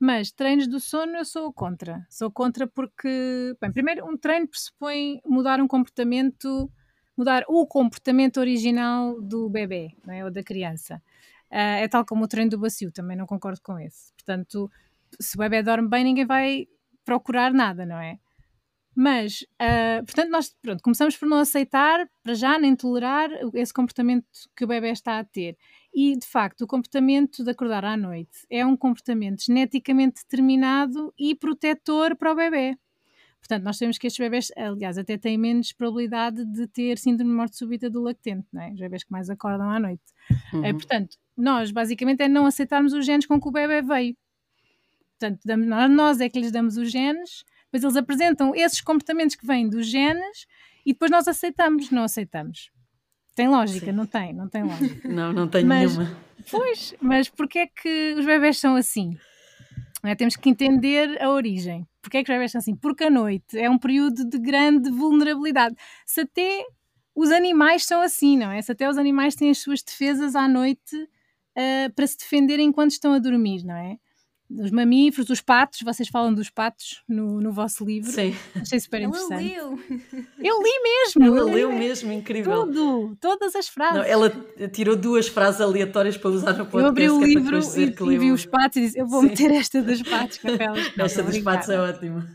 [0.00, 2.04] Mas treinos do sono eu sou contra.
[2.08, 6.70] Sou contra porque, bem, primeiro, um treino pressupõe mudar um comportamento,
[7.16, 10.24] mudar o comportamento original do bebê é?
[10.24, 10.96] ou da criança.
[11.50, 14.12] Uh, é tal como o treino do bacio, também não concordo com esse.
[14.14, 14.70] Portanto,
[15.20, 16.66] se o bebê dorme bem, ninguém vai
[17.04, 18.18] procurar nada, não é?
[18.96, 24.26] Mas, uh, portanto, nós pronto, começamos por não aceitar, para já, nem tolerar esse comportamento
[24.56, 25.56] que o bebê está a ter.
[25.94, 31.34] E, de facto, o comportamento de acordar à noite é um comportamento geneticamente determinado e
[31.34, 32.76] protetor para o bebê.
[33.38, 37.36] Portanto, nós sabemos que estes bebés, aliás, até têm menos probabilidade de ter síndrome de
[37.36, 38.72] morte súbita do lactente, não é?
[38.72, 40.02] Os bebés que mais acordam à noite.
[40.52, 40.64] Uhum.
[40.64, 44.16] É, portanto, nós, basicamente, é não aceitarmos os genes com que o bebê veio.
[45.18, 49.46] Portanto, damos, nós é que lhes damos os genes, depois eles apresentam esses comportamentos que
[49.46, 50.46] vêm dos genes
[50.84, 52.70] e depois nós aceitamos, não aceitamos.
[53.34, 53.92] Tem lógica, Sim.
[53.92, 55.08] não tem, não tem lógica.
[55.12, 56.16] Não, não tem mas, nenhuma.
[56.50, 59.16] Pois, mas porquê é que os bebés são assim?
[60.04, 61.86] É, temos que entender a origem.
[62.00, 62.76] Porquê é que os bebés são assim?
[62.76, 65.74] Porque a noite é um período de grande vulnerabilidade.
[66.06, 66.64] Se até
[67.14, 68.60] os animais são assim, não é?
[68.60, 72.90] Se até os animais têm as suas defesas à noite uh, para se defenderem enquanto
[72.90, 73.96] estão a dormir, não é?
[74.58, 78.10] Os mamíferos, os patos, vocês falam dos patos no, no vosso livro.
[78.10, 78.34] Sim.
[78.54, 79.54] Achei super ela interessante.
[79.54, 79.78] Leu.
[80.38, 81.24] Eu li mesmo.
[81.24, 82.66] Ela leu mesmo, incrível.
[82.66, 83.96] Tudo, todas as frases.
[83.96, 84.30] Não, ela
[84.72, 86.80] tirou duas frases aleatórias para usar no podcast.
[86.82, 89.28] Eu abri o é livro e, e vi os patos e disse: Eu vou Sim.
[89.28, 90.40] meter esta dos patos.
[90.98, 92.28] Esta dos patos é ótima.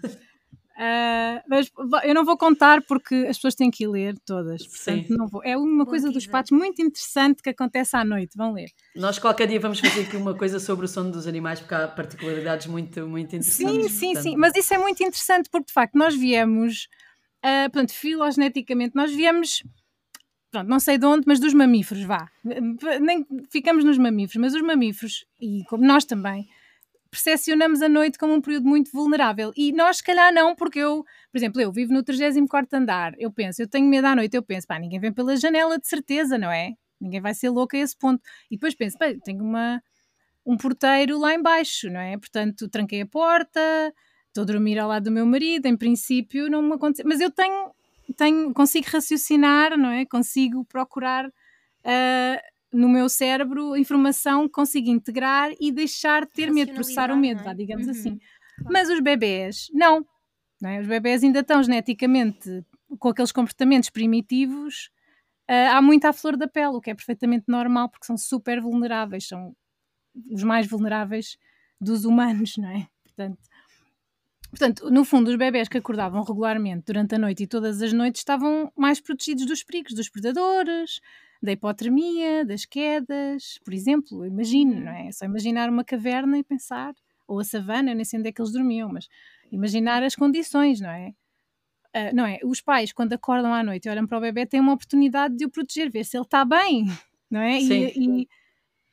[0.80, 1.70] Uh, mas
[2.06, 4.66] eu não vou contar porque as pessoas têm que ler todas.
[4.66, 5.18] Portanto, Sim.
[5.18, 5.44] não vou.
[5.44, 8.38] É uma coisa dos patos muito interessante que acontece à noite.
[8.38, 8.70] Vão ler.
[8.96, 11.86] Nós qualquer dia vamos fazer aqui uma coisa sobre o sono dos animais porque há
[11.86, 13.76] particularidades muito, muito interessantes.
[13.76, 14.24] Sim, sim, portanto...
[14.24, 14.36] sim.
[14.38, 16.88] Mas isso é muito interessante porque de facto nós viemos,
[17.44, 19.64] uh, portanto, filogeneticamente, nós viemos.
[20.50, 22.28] Pronto, não sei de onde, mas dos mamíferos, vá.
[23.02, 26.48] Nem ficamos nos mamíferos, mas os mamíferos, e como nós também,
[27.10, 29.52] percepcionamos a noite como um período muito vulnerável.
[29.56, 33.32] E nós, se calhar, não, porque eu, por exemplo, eu vivo no 34 andar, eu
[33.32, 36.38] penso, eu tenho medo à noite, eu penso, pá, ninguém vem pela janela, de certeza,
[36.38, 36.74] não é?
[37.00, 38.22] Ninguém vai ser louco a esse ponto.
[38.52, 39.82] E depois penso, pá, tenho uma,
[40.46, 42.18] um porteiro lá embaixo, não é?
[42.18, 43.94] Portanto, tranquei a porta,
[44.28, 47.08] estou a dormir ao lado do meu marido, em princípio não me acontece.
[47.08, 47.72] Mas eu tenho,
[48.16, 50.06] tenho consigo raciocinar, não é?
[50.06, 51.28] Consigo procurar.
[51.28, 57.18] Uh, no meu cérebro informação que consigo integrar e deixar de ter medo, processar o
[57.18, 57.54] medo, é?
[57.54, 57.92] digamos uhum.
[57.92, 58.18] assim.
[58.58, 58.72] Claro.
[58.72, 60.06] Mas os bebés, não.
[60.62, 60.80] não é?
[60.80, 62.64] Os bebés ainda estão geneticamente
[63.00, 64.90] com aqueles comportamentos primitivos
[65.50, 68.62] uh, há muito à flor da pele, o que é perfeitamente normal, porque são super
[68.62, 69.56] vulneráveis, são
[70.32, 71.38] os mais vulneráveis
[71.82, 72.88] dos humanos, não é?
[73.04, 73.40] Portanto,
[74.50, 78.22] portanto, no fundo, os bebés que acordavam regularmente durante a noite e todas as noites
[78.22, 81.00] estavam mais protegidos dos perigos, dos predadores,
[81.42, 85.08] da hipotermia, das quedas, por exemplo, imagino, não é?
[85.08, 86.94] é só imaginar uma caverna e pensar,
[87.28, 89.08] ou a savana, eu nem sei onde é que eles dormiam, mas
[89.52, 91.14] imaginar as condições, não é?
[91.96, 92.40] Uh, não é?
[92.44, 95.46] Os pais, quando acordam à noite e olham para o bebê, têm uma oportunidade de
[95.46, 96.86] o proteger, ver se ele está bem,
[97.32, 97.60] não é?
[97.60, 97.92] Sim.
[97.96, 98.28] E, e,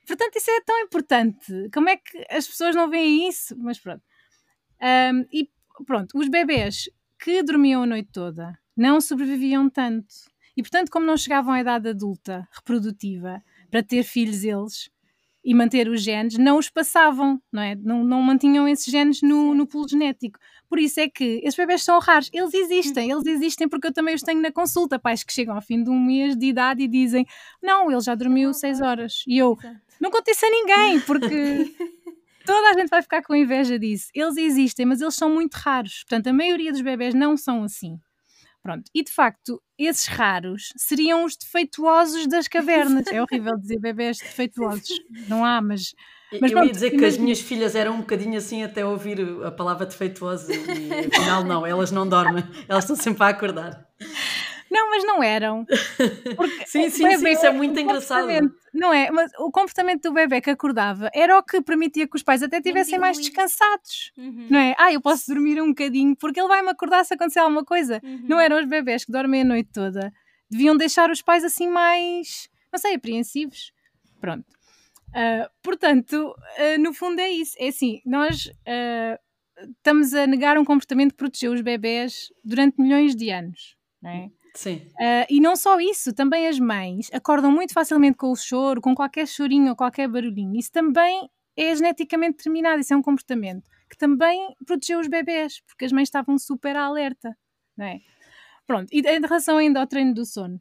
[0.06, 1.70] portanto, isso é tão importante.
[1.72, 3.54] Como é que as pessoas não veem isso?
[3.58, 4.02] Mas pronto.
[4.80, 5.50] Um, e
[5.84, 10.14] pronto, os bebés que dormiam a noite toda não sobreviviam tanto.
[10.56, 14.90] E portanto, como não chegavam à idade adulta reprodutiva para ter filhos eles
[15.44, 17.76] e manter os genes, não os passavam, não é?
[17.76, 20.40] Não, não mantinham esses genes no, no pool genético.
[20.68, 22.28] Por isso é que esses bebés são raros.
[22.32, 24.98] Eles existem, eles existem porque eu também os tenho na consulta.
[24.98, 27.24] Pais que chegam ao fim de um mês de idade e dizem:
[27.62, 29.22] Não, ele já dormiu seis horas.
[29.24, 29.56] E eu,
[30.00, 31.74] não conto isso a ninguém, porque.
[32.44, 34.08] Toda a gente vai ficar com inveja disso.
[34.14, 36.04] Eles existem, mas eles são muito raros.
[36.04, 37.98] Portanto, a maioria dos bebés não são assim.
[38.66, 38.90] Pronto.
[38.92, 43.06] E de facto, esses raros seriam os defeituosos das cavernas.
[43.06, 44.88] É horrível dizer bebés defeituosos.
[45.28, 45.94] Não há, mas.
[46.32, 49.20] mas eu pronto, ia dizer que as minhas filhas eram um bocadinho assim até ouvir
[49.44, 53.86] a palavra defeituosa e afinal não, elas não dormem, elas estão sempre a acordar.
[54.76, 55.64] Não, mas não eram.
[56.36, 58.28] Porque sim, sim, bebê, sim, isso é muito engraçado.
[58.74, 59.10] Não é?
[59.10, 62.58] Mas o comportamento do bebê que acordava era o que permitia que os pais até
[62.58, 64.12] estivessem mais descansados.
[64.18, 64.48] Uhum.
[64.50, 64.74] Não é?
[64.78, 68.02] Ah, eu posso dormir um bocadinho porque ele vai-me acordar se acontecer alguma coisa.
[68.04, 68.26] Uhum.
[68.28, 70.12] Não eram os bebés que dormem a noite toda.
[70.50, 73.72] Deviam deixar os pais assim mais, não sei, apreensivos.
[74.20, 74.44] Pronto.
[75.08, 77.56] Uh, portanto, uh, no fundo é isso.
[77.58, 79.18] É assim, nós uh,
[79.78, 83.74] estamos a negar um comportamento que protegeu os bebés durante milhões de anos.
[84.02, 84.30] Não é?
[84.56, 84.76] Sim.
[84.94, 88.94] Uh, e não só isso, também as mães acordam muito facilmente com o choro, com
[88.94, 90.58] qualquer chorinho ou qualquer barulhinho.
[90.58, 95.84] Isso também é geneticamente determinado, isso é um comportamento que também protegeu os bebés, porque
[95.84, 97.36] as mães estavam super alerta,
[97.76, 98.00] não é?
[98.66, 100.60] Pronto, e em relação ainda ao treino do sono, uh,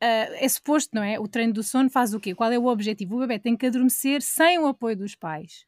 [0.00, 1.18] é suposto, não é?
[1.18, 2.34] O treino do sono faz o quê?
[2.34, 3.16] Qual é o objetivo?
[3.16, 5.66] O bebê tem que adormecer sem o apoio dos pais,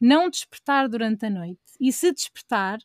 [0.00, 2.78] não despertar durante a noite, e se despertar,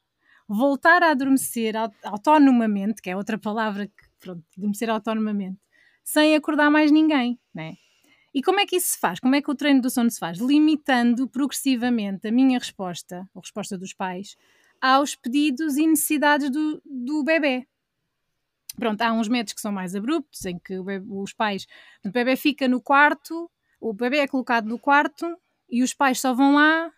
[0.47, 5.59] voltar a adormecer autonomamente, que é outra palavra que pronto, adormecer autonomamente,
[6.03, 7.75] sem acordar mais ninguém, né?
[8.33, 9.19] E como é que isso se faz?
[9.19, 10.39] Como é que o treino do sono se faz?
[10.39, 14.35] Limitando progressivamente a minha resposta, a resposta dos pais,
[14.81, 17.65] aos pedidos e necessidades do, do bebê.
[18.77, 21.65] Pronto, há uns métodos que são mais abruptos, em que bebê, os pais.
[22.03, 25.37] O bebê fica no quarto, o bebê é colocado no quarto
[25.69, 26.91] e os pais só vão lá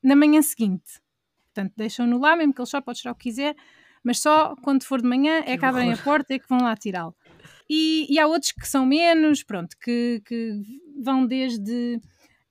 [0.00, 1.00] na manhã seguinte.
[1.46, 3.56] Portanto, deixam-no lá, mesmo que ele só pode tirar o que quiser,
[4.06, 6.60] mas só quando for de manhã é que, que abrem a porta e que vão
[6.60, 7.12] lá tirá-lo.
[7.68, 10.62] E, e, há outros que são menos, pronto, que, que
[11.02, 11.96] vão desde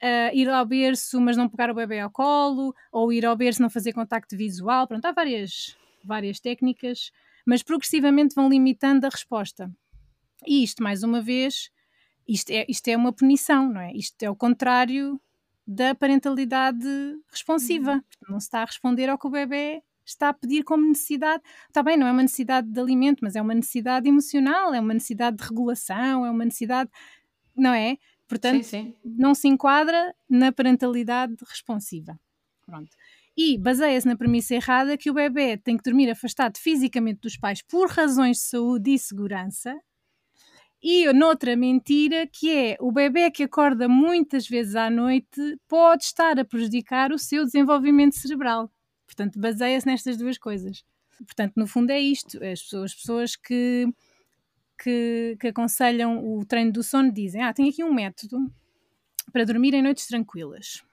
[0.03, 3.61] uh, ir ao berço, mas não pegar o bebê ao colo, ou ir ao berço
[3.61, 7.09] não fazer contacto visual, pronto, há várias, várias técnicas,
[7.45, 9.71] mas progressivamente vão limitando a resposta.
[10.45, 11.71] E isto, mais uma vez,
[12.27, 13.93] isto é, isto é uma punição, não é?
[13.93, 15.21] Isto é o contrário
[15.65, 16.85] da parentalidade
[17.31, 17.93] responsiva.
[17.93, 18.33] Uhum.
[18.33, 21.43] Não se está a responder ao que o bebê está a pedir como necessidade.
[21.67, 24.93] Está bem, não é uma necessidade de alimento, mas é uma necessidade emocional, é uma
[24.93, 26.89] necessidade de regulação, é uma necessidade,
[27.55, 27.97] não é?
[28.27, 28.95] Portanto, sim, sim.
[29.03, 32.19] não se enquadra na parentalidade responsiva.
[32.65, 32.89] Pronto.
[33.37, 37.61] E baseia-se na premissa errada que o bebê tem que dormir afastado fisicamente dos pais
[37.61, 39.77] por razões de saúde e segurança.
[40.81, 46.39] E noutra mentira que é o bebê que acorda muitas vezes à noite pode estar
[46.39, 48.71] a prejudicar o seu desenvolvimento cerebral.
[49.05, 50.83] Portanto, baseia-se nestas duas coisas.
[51.17, 52.43] Portanto, no fundo é isto.
[52.43, 53.87] As pessoas, as pessoas que,
[54.81, 58.37] que, que, aconselham o treino do sono dizem: Ah, tem aqui um método
[59.31, 60.83] para dormir em noites tranquilas.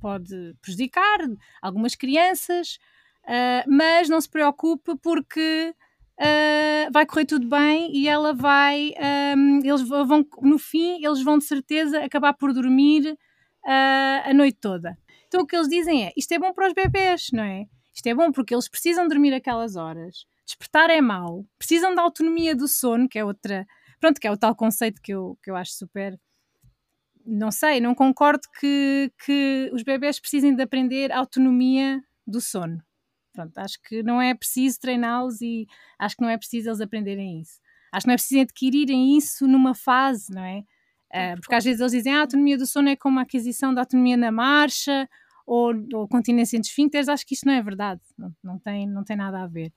[0.00, 1.18] Pode prejudicar
[1.60, 2.78] algumas crianças,
[3.24, 5.74] uh, mas não se preocupe porque
[6.18, 8.92] uh, vai correr tudo bem e ela vai.
[9.36, 13.18] Um, eles vão, no fim, eles vão de certeza acabar por dormir
[13.66, 14.96] uh, a noite toda.
[15.26, 17.66] Então o que eles dizem é: isto é bom para os bebés, não é?
[17.94, 20.26] Isto é bom porque eles precisam dormir aquelas horas.
[20.44, 21.46] Despertar é mau.
[21.58, 23.66] Precisam da autonomia do sono, que é outra.
[24.00, 26.18] Pronto, que é o tal conceito que eu, que eu acho super.
[27.24, 32.82] Não sei, não concordo que, que os bebés precisem de aprender autonomia do sono.
[33.32, 35.66] Pronto, acho que não é preciso treiná-los e
[35.98, 37.60] acho que não é preciso eles aprenderem isso.
[37.92, 40.64] Acho que não é preciso adquirirem isso numa fase, não é?
[41.10, 43.74] Uh, porque às vezes eles dizem ah, a autonomia do sono é como a aquisição
[43.74, 45.08] da autonomia na marcha
[45.44, 47.08] ou, ou continência entre esfíncteres.
[47.08, 49.72] Acho que isto não é verdade, não, não, tem, não tem nada a ver.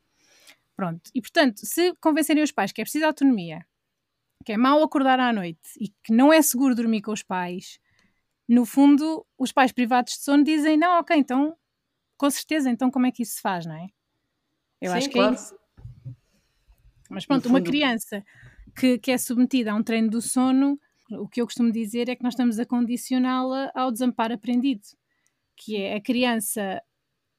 [0.76, 3.66] Pronto, e portanto, se convencerem os pais que é preciso autonomia,
[4.46, 7.80] que é mau acordar à noite e que não é seguro dormir com os pais,
[8.48, 11.56] no fundo, os pais privados de sono dizem: não, ok, então,
[12.18, 13.88] com certeza, então como é que isso se faz, não é?
[14.82, 15.36] Eu Sim, acho que é claro.
[15.36, 15.56] é isso.
[17.10, 18.24] Mas pronto, uma criança
[18.76, 20.80] que, que é submetida a um treino do sono
[21.20, 24.84] o que eu costumo dizer é que nós estamos a condicioná-la ao desamparo aprendido,
[25.56, 26.82] que é a criança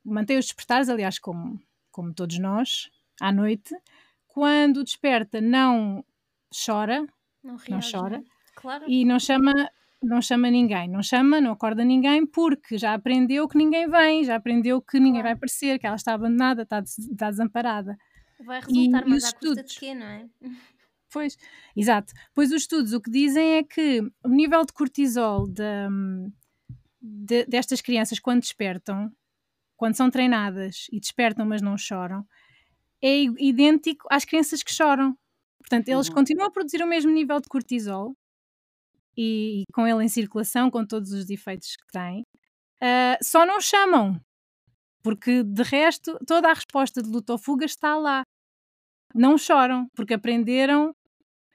[0.05, 1.59] mantém os despertares, aliás, como,
[1.91, 3.75] como todos nós, à noite,
[4.29, 6.05] quando desperta não
[6.65, 7.07] chora,
[7.43, 8.25] não, reage, não chora, né?
[8.55, 8.85] claro.
[8.87, 9.53] e não chama
[10.03, 14.37] não chama ninguém, não chama, não acorda ninguém, porque já aprendeu que ninguém vem, já
[14.37, 17.97] aprendeu que ninguém vai aparecer, que ela está abandonada, está, está desamparada.
[18.45, 20.29] Vai resultar e, mais à custa de quê, não é?
[21.15, 21.37] Pois,
[21.77, 22.13] exato.
[22.35, 25.63] Pois os estudos o que dizem é que o nível de cortisol de,
[27.01, 29.11] de, destas crianças quando despertam,
[29.77, 32.27] quando são treinadas e despertam mas não choram,
[33.01, 35.17] é idêntico às crianças que choram.
[35.59, 36.15] Portanto, eles uhum.
[36.15, 38.15] continuam a produzir o mesmo nível de cortisol
[39.17, 42.25] e, e, com ele em circulação, com todos os efeitos que têm,
[42.85, 44.21] Uh, só não chamam,
[45.03, 48.23] porque de resto toda a resposta de luta ou fuga está lá.
[49.15, 50.95] Não choram, porque aprenderam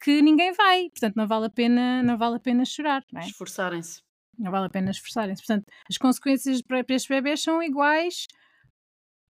[0.02, 3.04] que ninguém vai, portanto não vale a pena, não vale a pena chorar.
[3.16, 3.20] É?
[3.20, 4.02] Esforçarem-se.
[4.38, 5.44] não vale a pena esforçarem-se.
[5.46, 8.28] Portanto, as consequências para, para estes bebés são iguais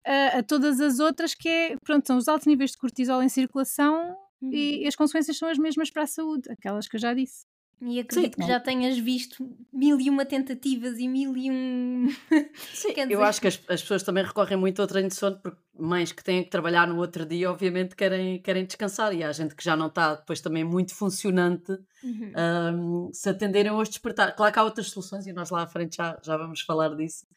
[0.06, 3.30] a, a, todas as outras, que é, pronto, são os altos níveis de cortisol em
[3.30, 4.54] circulação uhum.
[4.54, 7.46] e, e as consequências são as mesmas para a saúde, aquelas que eu já disse.
[7.80, 12.08] E acredito Sim, que já tenhas visto mil e uma tentativas e mil e um.
[12.74, 13.12] Sim, dizer...
[13.12, 16.12] eu acho que as, as, pessoas também recorrem muito ao treino de sono, porque mães
[16.12, 19.14] que têm que trabalhar no outro dia, obviamente, querem, querem descansar.
[19.14, 21.72] E há gente que já não está depois também muito funcionante
[22.04, 23.10] uhum.
[23.10, 24.36] um, se atenderem aos despertar.
[24.36, 27.28] Claro que há outras soluções e nós lá à frente já, já vamos falar disso,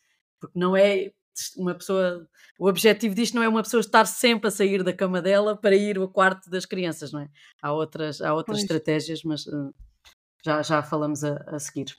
[0.40, 1.12] porque não é
[1.59, 2.26] uma pessoa.
[2.59, 5.76] O objetivo disto não é uma pessoa estar sempre a sair da cama dela para
[5.76, 7.29] ir ao quarto das crianças, não é?
[7.61, 9.44] Há outras, há outras estratégias, mas.
[9.46, 9.74] Uh,
[10.42, 11.96] já, já falamos a, a seguir.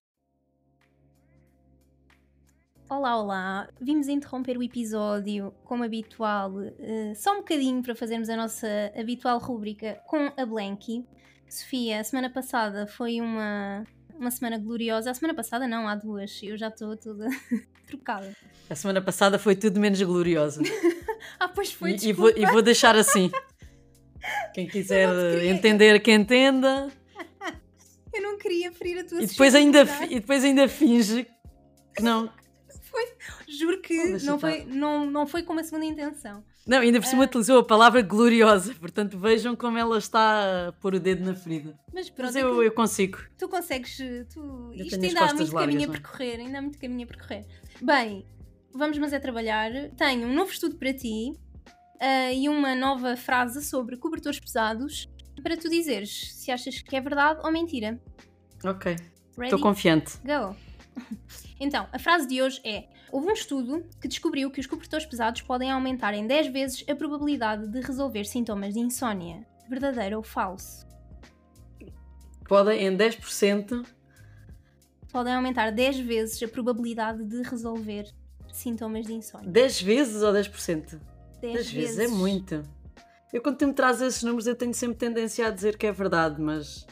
[2.90, 3.70] Olá, olá!
[3.80, 8.68] Vimos interromper o episódio, como habitual, uh, só um bocadinho para fazermos a nossa
[9.00, 11.06] habitual rúbrica com a Blanky.
[11.48, 13.86] Sofia, a semana passada foi uma,
[14.18, 15.10] uma semana gloriosa.
[15.10, 16.42] A semana passada não, há duas.
[16.44, 17.28] Eu já estou toda
[17.88, 18.36] trocada.
[18.70, 20.62] A semana passada foi tudo menos gloriosa.
[21.40, 23.32] ah, pois foi, e, e, vou, e vou deixar assim.
[24.54, 25.10] Quem quiser
[25.46, 26.92] entender, que entenda.
[28.22, 31.26] Eu não queria ferir a tua e depois ainda E depois ainda finge
[31.96, 32.30] que não.
[32.92, 33.08] Foi,
[33.48, 36.44] juro que não foi, não, não foi com uma segunda intenção.
[36.68, 37.26] Não, ainda por cima uh...
[37.26, 41.80] utilizou a palavra gloriosa, portanto vejam como ela está a pôr o dedo na ferida.
[41.94, 43.18] Mas pronto, Mas eu, eu consigo.
[43.38, 43.98] Tu consegues.
[43.98, 44.74] Tu...
[44.74, 45.88] Isto ainda há muito largas, caminho a é?
[45.88, 47.46] percorrer, ainda há muito caminho a percorrer.
[47.82, 48.26] Bem,
[48.74, 49.72] vamos mas é trabalhar.
[49.96, 51.34] Tenho um novo estudo para ti
[51.96, 55.08] uh, e uma nova frase sobre cobertores pesados
[55.42, 58.00] para tu dizeres se achas que é verdade ou mentira.
[58.64, 58.96] Ok.
[59.42, 60.18] Estou confiante.
[60.24, 60.56] Go.
[61.64, 65.42] Então, a frase de hoje é: Houve um estudo que descobriu que os cobertores pesados
[65.42, 69.46] podem aumentar em 10 vezes a probabilidade de resolver sintomas de insónia.
[69.70, 70.88] Verdadeiro ou falso?
[72.48, 73.86] Podem em 10%.
[75.12, 78.12] Podem aumentar 10 vezes a probabilidade de resolver
[78.52, 79.50] sintomas de insónia.
[79.50, 80.50] 10 vezes ou 10%?
[80.72, 81.00] 10,
[81.42, 81.72] 10 vezes.
[81.72, 82.64] vezes é muito.
[83.34, 85.91] Eu, quando tu me trazes esses números, eu tenho sempre tendência a dizer que é
[85.91, 86.86] verdade, mas.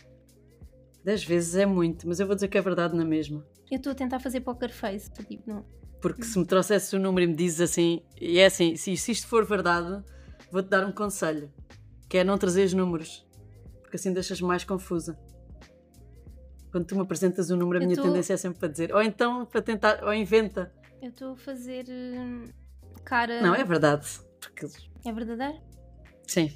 [1.04, 3.46] 10 vezes é muito, mas eu vou dizer que é verdade na mesma.
[3.72, 5.66] Eu estou a tentar fazer poker face, tipo, não.
[6.02, 8.96] Porque se me trouxesses o um número e me dizes assim, e é assim, se,
[8.96, 10.04] se isto for verdade,
[10.52, 11.52] vou-te dar um conselho,
[12.08, 13.26] que é não trazer os números,
[13.82, 15.18] porque assim deixas mais confusa.
[16.72, 18.04] Quando tu me apresentas o um número, a eu minha tô...
[18.04, 20.72] tendência é sempre para dizer, ou então para tentar, ou inventa.
[21.02, 22.46] Eu estou a fazer hum,
[23.04, 23.42] cara.
[23.42, 24.08] Não, é verdade.
[24.40, 24.68] Porque...
[25.06, 25.69] É verdadeiro?
[26.30, 26.52] Sim.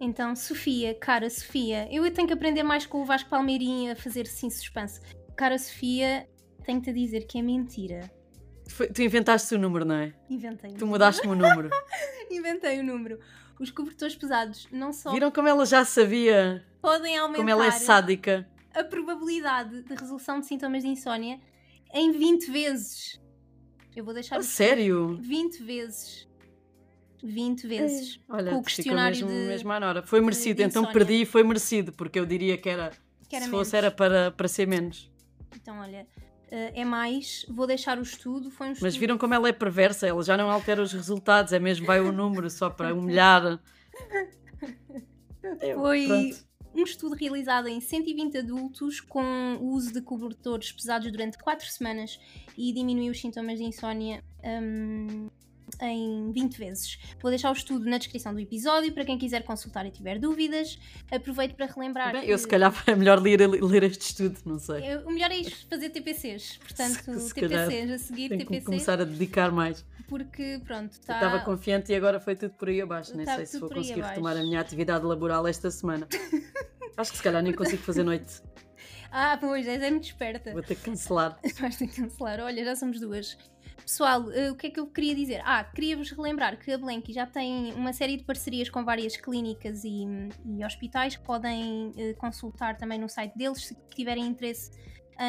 [0.00, 4.24] Então, Sofia, cara Sofia, eu tenho que aprender mais com o Vasco Palmeirinho a fazer
[4.26, 5.00] sim suspense.
[5.36, 6.28] Cara Sofia,
[6.64, 8.08] tenho-te a dizer que é mentira.
[8.68, 10.14] Foi, tu inventaste o número, não é?
[10.30, 10.74] Inventei.
[10.74, 11.70] Tu mudaste-me o número.
[12.30, 13.18] Inventei o número.
[13.58, 15.10] Os cobertores pesados não só.
[15.10, 16.64] Viram como ela já sabia?
[16.80, 17.38] Podem aumentar.
[17.38, 18.48] Como ela é sádica.
[18.72, 21.40] A probabilidade de resolução de sintomas de insónia
[21.92, 23.20] em 20 vezes.
[23.94, 24.36] Eu vou deixar.
[24.36, 25.18] A sério?
[25.20, 26.31] 20 vezes.
[27.22, 28.20] 20 vezes.
[28.28, 30.02] Olha, com o questionário mesmo, de, mesmo à hora.
[30.02, 32.90] Foi merecido, então perdi e foi merecido, porque eu diria que era.
[33.28, 35.10] Que era se fosse, era para, para ser menos.
[35.56, 38.50] Então, olha, uh, é mais, vou deixar o estudo.
[38.50, 38.84] Foi um estudo.
[38.84, 40.06] Mas viram como ela é perversa?
[40.06, 43.60] Ela já não altera os resultados, é mesmo vai o número só para humilhar.
[45.74, 46.46] Foi Pronto.
[46.74, 52.18] um estudo realizado em 120 adultos com o uso de cobertores pesados durante 4 semanas
[52.56, 54.22] e diminuiu os sintomas de insónia.
[54.44, 55.28] Um,
[55.82, 56.98] em 20 vezes.
[57.20, 60.78] Vou deixar o estudo na descrição do episódio para quem quiser consultar e tiver dúvidas.
[61.10, 62.12] Aproveito para relembrar.
[62.12, 62.30] Bem, que...
[62.30, 64.96] Eu se calhar é melhor ler, ler este estudo, não sei.
[64.98, 68.64] o melhor é fazer TPCs, portanto, se, se TPCs a seguir, tenho TPCs.
[68.64, 69.84] começar a dedicar mais.
[70.08, 71.14] Porque, pronto, está.
[71.14, 73.16] Estava confiante e agora foi tudo por aí abaixo.
[73.16, 76.06] Nem sei se vou conseguir retomar a minha atividade laboral esta semana.
[76.96, 78.42] Acho que se calhar nem consigo fazer noite.
[79.10, 80.52] Ah, pois, és é muito esperta.
[80.52, 81.38] Vou ter que cancelar.
[81.60, 82.40] Vais ter que cancelar.
[82.40, 83.36] Olha, já somos duas.
[83.84, 85.42] Pessoal, uh, o que é que eu queria dizer?
[85.44, 89.84] Ah, queria-vos relembrar que a Blanky já tem uma série de parcerias com várias clínicas
[89.84, 90.04] e,
[90.44, 94.70] e hospitais que podem uh, consultar também no site deles se tiverem interesse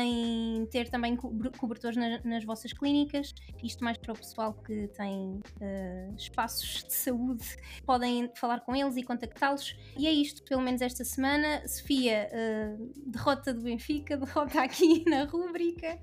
[0.02, 3.34] em ter também cobertores nas, nas vossas clínicas,
[3.64, 7.46] isto mais para o pessoal que tem uh, espaços de saúde,
[7.86, 9.78] podem falar com eles e contactá-los.
[9.98, 11.68] E é isto, pelo menos esta semana.
[11.68, 16.00] Sofia, uh, derrota do Benfica, derrota aqui na rúbrica.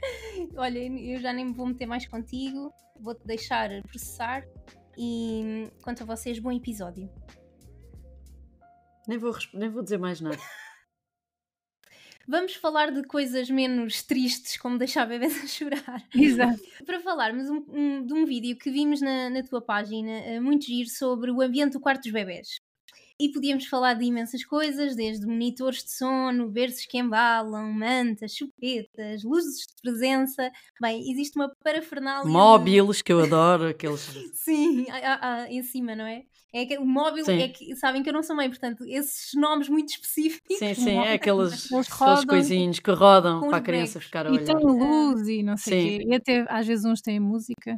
[0.57, 4.45] Olha, eu já nem me vou meter mais contigo, vou-te deixar processar.
[4.97, 7.11] E quanto a vocês, bom episódio.
[9.09, 10.37] Nem vou, nem vou dizer mais nada.
[12.31, 16.07] vamos falar de coisas menos tristes, como deixar bebês a chorar.
[16.15, 16.61] Exato.
[16.87, 20.65] Para falarmos um, um, de um vídeo que vimos na, na tua página, uh, muito
[20.65, 22.61] giro, sobre o ambiente do quarto dos bebés.
[23.19, 29.23] E podíamos falar de imensas coisas, desde monitores de sono, berços que embalam, mantas, chupetas,
[29.25, 30.51] luzes de presença.
[30.81, 32.31] Bem, existe uma parafernália.
[32.31, 34.01] Móveis, que eu adoro, aqueles.
[34.33, 36.25] Sim, ah, ah, em cima, não é?
[36.53, 37.41] É que o móvel sim.
[37.41, 40.59] é que sabem que eu não sou mãe, portanto, esses nomes muito específicos.
[40.59, 44.43] Sim, sim, é aqueles, aqueles coisinhos que rodam para a criança ficar a olhar.
[44.43, 46.07] E tem luz e não sei o quê.
[46.09, 47.77] E até às vezes uns têm música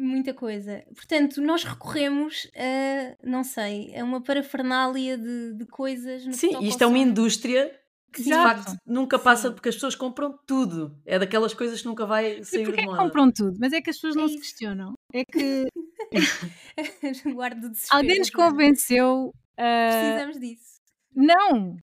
[0.00, 0.84] muita coisa.
[0.94, 6.22] Portanto, nós recorremos a, não sei, a uma parafernália de, de coisas.
[6.36, 7.68] Sim, isto é uma indústria
[8.12, 9.54] que de facto nunca passa Sim.
[9.54, 10.96] porque as pessoas compram tudo.
[11.04, 13.02] É daquelas coisas que nunca vai sair de moda.
[13.02, 13.56] compram tudo?
[13.60, 14.34] Mas é que as pessoas é não isso.
[14.34, 14.94] se questionam.
[15.12, 15.66] É que
[17.90, 19.32] alguém nos convenceu.
[19.58, 19.90] Uh...
[19.90, 20.78] Precisamos disso.
[21.14, 21.76] Não!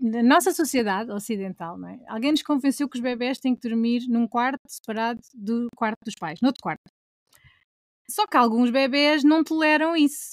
[0.00, 1.98] Na nossa sociedade ocidental, não é?
[2.06, 6.14] Alguém nos convenceu que os bebés têm que dormir num quarto separado do quarto dos
[6.14, 6.90] pais, noutro quarto.
[8.08, 10.32] Só que alguns bebés não toleram isso.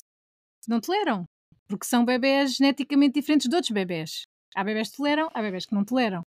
[0.68, 1.26] Não toleram.
[1.68, 4.24] Porque são bebés geneticamente diferentes de outros bebés.
[4.56, 6.22] Há bebés que toleram, há bebés que não toleram.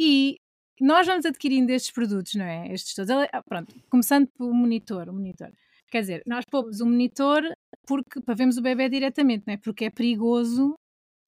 [0.00, 0.36] E
[0.80, 2.72] nós vamos adquirindo estes produtos, não é?
[2.72, 3.10] Estes todos.
[3.10, 5.08] Ah, pronto, começando pelo monitor.
[5.08, 5.52] O monitor.
[5.94, 7.40] Quer dizer, nós pomos o monitor
[7.86, 9.56] porque, para vermos o bebê diretamente, não é?
[9.56, 10.74] Porque é perigoso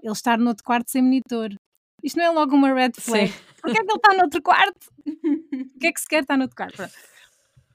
[0.03, 1.55] ele estar no outro quarto sem monitor.
[2.03, 3.33] Isto não é logo uma red flag.
[3.63, 4.91] Porquê é que ele está no outro quarto?
[5.77, 6.77] O que é que se quer estar no outro quarto?
[6.79, 6.93] Pronto.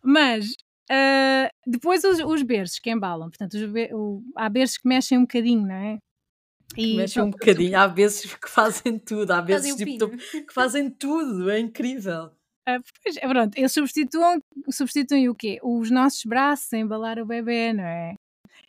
[0.03, 0.53] Mas
[0.91, 3.61] Uh, depois os, os berços que embalam, portanto, os,
[3.93, 5.97] o, há berços que mexem um bocadinho, não é?
[6.75, 11.49] E, mexem um bocadinho, há vezes que fazem tudo, há vezes tipo, que fazem tudo,
[11.49, 12.31] é incrível.
[12.77, 15.59] Uh, pois, é, pronto, eles substituem, substituem o quê?
[15.63, 18.15] Os nossos braços a embalar o bebê, não é?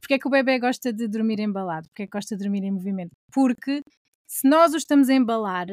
[0.00, 1.88] Porque é que o bebê gosta de dormir embalado?
[1.88, 3.10] Porque é que gosta de dormir em movimento?
[3.32, 3.82] Porque
[4.28, 5.66] se nós o estamos a embalar,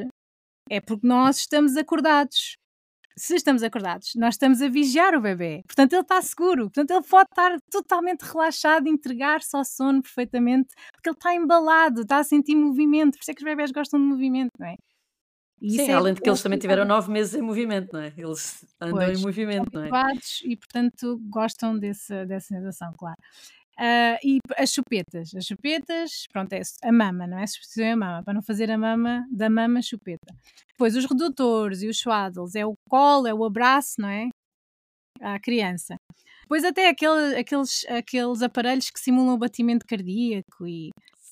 [0.70, 2.56] é porque nós estamos acordados
[3.20, 5.62] se estamos acordados, nós estamos a vigiar o bebê.
[5.68, 6.64] Portanto, ele está seguro.
[6.70, 12.20] Portanto, ele pode estar totalmente relaxado, entregar-se ao sono perfeitamente, porque ele está embalado, está
[12.20, 13.18] a sentir movimento.
[13.18, 14.76] Por isso é que os bebés gostam de movimento, não é?
[15.62, 18.14] Sim, é além de que eles também tiveram nove meses em movimento, não é?
[18.18, 19.90] Eles andam pois, em movimento, não é?
[20.46, 23.18] E, portanto, gostam desse, dessa sensação, claro.
[23.80, 27.48] Uh, e as chupetas, as chupetas, pronto, é a mama, não é?
[27.48, 30.34] Substituem a mama, para não fazer a mama da mama chupeta.
[30.72, 34.28] Depois os redutores e os swaddles, é o colo, é o abraço, não é?
[35.22, 35.96] À criança.
[36.42, 40.90] Depois até aquele, aqueles, aqueles aparelhos que simulam o batimento cardíaco e,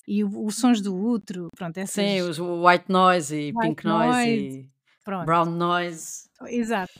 [0.08, 1.76] e os sons do útero, pronto.
[1.76, 1.92] Essas...
[1.92, 4.70] Sim, os white noise e white pink noise, noise e
[5.04, 5.26] pronto.
[5.26, 6.28] brown noise.
[6.46, 6.92] Exato.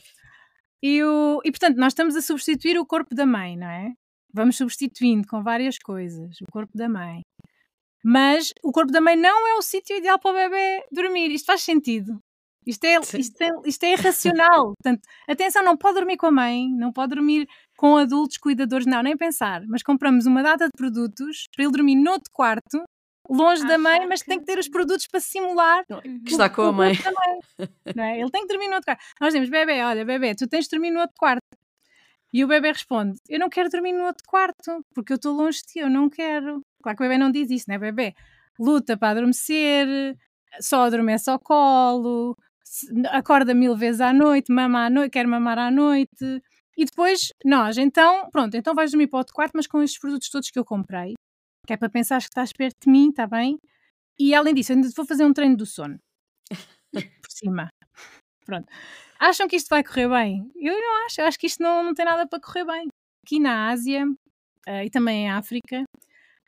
[0.81, 3.91] E, o, e portanto, nós estamos a substituir o corpo da mãe, não é?
[4.31, 7.21] Vamos substituindo com várias coisas o corpo da mãe.
[8.05, 11.31] Mas o corpo da mãe não é o sítio ideal para o bebê dormir.
[11.31, 12.17] Isto faz sentido.
[12.65, 14.73] Isto é, isto é, isto é irracional.
[14.77, 19.01] Portanto, atenção, não pode dormir com a mãe, não pode dormir com adultos cuidadores, não,
[19.01, 19.63] nem pensar.
[19.67, 22.83] Mas compramos uma data de produtos para ele dormir noutro quarto,
[23.29, 25.85] longe da mãe, mas tem que ter os produtos para simular
[26.25, 26.93] que está com a mãe.
[27.95, 28.19] Não é?
[28.19, 29.03] Ele tem que dormir no outro quarto.
[29.21, 31.41] Nós dizemos, bebê, olha, bebê, tu tens de dormir no outro quarto.
[32.33, 35.59] E o bebê responde: Eu não quero dormir no outro quarto, porque eu estou longe
[35.59, 36.61] de ti, eu não quero.
[36.81, 37.77] Claro que o bebê não diz isso, né?
[37.77, 38.13] Bebê
[38.59, 39.87] luta para adormecer,
[40.59, 42.35] só adormece ao colo,
[43.07, 46.41] acorda mil vezes à noite, mama à noite, quer mamar à noite.
[46.77, 49.99] E depois, nós, então, pronto, então vais dormir para o outro quarto, mas com estes
[49.99, 51.13] produtos todos que eu comprei,
[51.69, 53.59] que é para pensar que estás perto de mim, está bem?
[54.17, 55.99] E além disso, ainda vou fazer um treino do sono.
[56.91, 57.69] Por cima.
[58.43, 58.67] Pronto.
[59.19, 60.51] Acham que isto vai correr bem?
[60.55, 62.87] Eu não acho, eu acho que isto não, não tem nada para correr bem.
[63.23, 65.83] Aqui na Ásia uh, e também em África,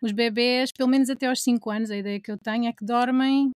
[0.02, 2.84] os bebês, pelo menos até aos 5 anos, a ideia que eu tenho é que
[2.84, 3.52] dormem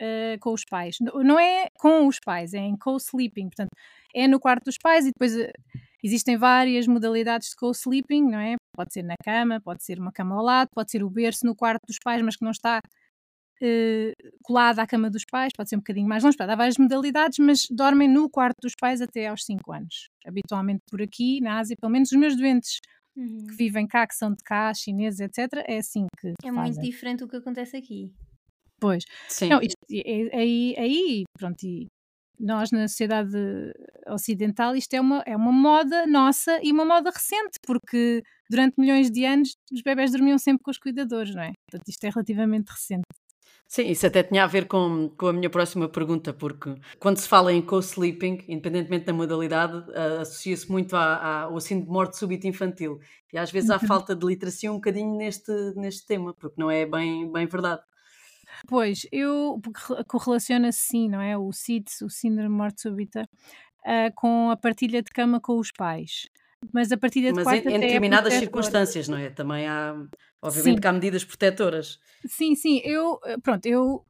[0.00, 0.96] uh, com os pais.
[1.00, 3.48] Não é com os pais, é em co-sleeping.
[3.48, 3.70] Portanto,
[4.14, 5.50] é no quarto dos pais e depois uh,
[6.04, 8.59] existem várias modalidades de co-sleeping, não é?
[8.80, 11.54] Pode ser na cama, pode ser uma cama ao lado, pode ser o berço no
[11.54, 12.80] quarto dos pais, mas que não está
[14.42, 17.66] colada à cama dos pais, pode ser um bocadinho mais longe, há várias modalidades, mas
[17.70, 20.08] dormem no quarto dos pais até aos 5 anos.
[20.26, 22.78] Habitualmente por aqui, na Ásia, pelo menos os meus doentes
[23.14, 23.46] uhum.
[23.48, 26.28] que vivem cá, que são de cá, chineses, etc., é assim que.
[26.42, 26.54] É fazem.
[26.54, 28.14] muito diferente do que acontece aqui.
[28.80, 29.04] Pois.
[29.28, 29.50] Sim.
[29.50, 31.86] Não, isto, é, aí, aí, pronto, e
[32.40, 33.36] nós na sociedade
[34.08, 39.10] ocidental isto é uma, é uma moda nossa e uma moda recente, porque durante milhões
[39.10, 41.52] de anos os bebés dormiam sempre com os cuidadores, não é?
[41.70, 43.04] Portanto, isto é relativamente recente.
[43.72, 47.28] Sim, isso até tinha a ver com, com a minha próxima pergunta, porque quando se
[47.28, 52.18] fala em co-sleeping, independentemente da modalidade, uh, associa-se muito à, à, ao síndrome de morte
[52.18, 52.98] súbita infantil.
[53.32, 53.86] E às vezes há uhum.
[53.86, 57.80] falta de literacia um bocadinho neste, neste tema, porque não é bem, bem verdade.
[58.66, 59.60] Pois, eu
[60.06, 61.36] correlaciona-se sim, não é?
[61.36, 63.28] O SIDS, o síndrome de morte súbita,
[63.86, 66.28] uh, com a partilha de cama com os pais.
[66.72, 68.40] Mas a partilha de Mas quarto em, em é determinadas protetora.
[68.40, 69.30] circunstâncias, não é?
[69.30, 69.94] Também há,
[70.42, 70.80] obviamente, Sim.
[70.80, 71.98] que há medidas protetoras.
[72.26, 74.04] Sim, sim, eu, eh, pronto, eu,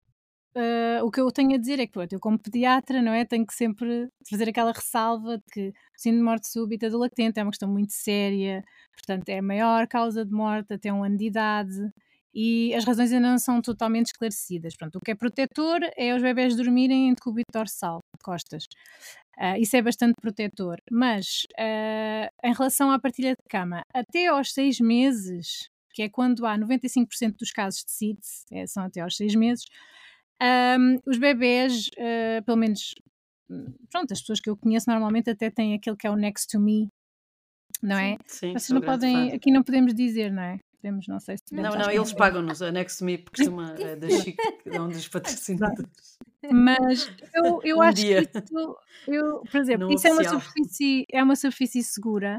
[0.57, 3.24] eh, o que eu tenho a dizer é que, pronto, eu como pediatra, não é,
[3.24, 7.38] tenho que sempre fazer aquela ressalva de que o síndrome de morte súbita do lactente
[7.38, 11.16] é uma questão muito séria, portanto é a maior causa de morte até um ano
[11.16, 11.92] de idade
[12.34, 14.76] e as razões ainda não são totalmente esclarecidas.
[14.76, 18.64] Pronto, o que é protetor é os bebés dormirem em decúbito dorsal, de costas.
[19.38, 20.76] Ah, isso é bastante protetor.
[20.90, 26.46] Mas ah, em relação à partilha de cama, até aos seis meses, que é quando
[26.46, 29.64] há 95% dos casos de SIDS, é, são até aos seis meses,
[30.40, 32.94] ahm, os bebés, ah, pelo menos,
[33.90, 36.60] pronto, as pessoas que eu conheço normalmente até têm aquele que é o next to
[36.60, 36.88] me,
[37.82, 38.16] não é?
[38.26, 39.36] Sim, Vocês sou não podem, fã.
[39.36, 40.58] aqui não podemos dizer, não é?
[40.80, 42.62] Podemos, não sei se Não, não, eles pagam-nos.
[42.62, 46.18] A Next Me costuma é da Chico, é um dos patrocinadores.
[46.50, 48.24] Mas eu, eu Um acho dia.
[48.26, 48.76] que isso,
[49.06, 52.38] eu, por exemplo, Não isso é uma superfície, é uma superfície segura.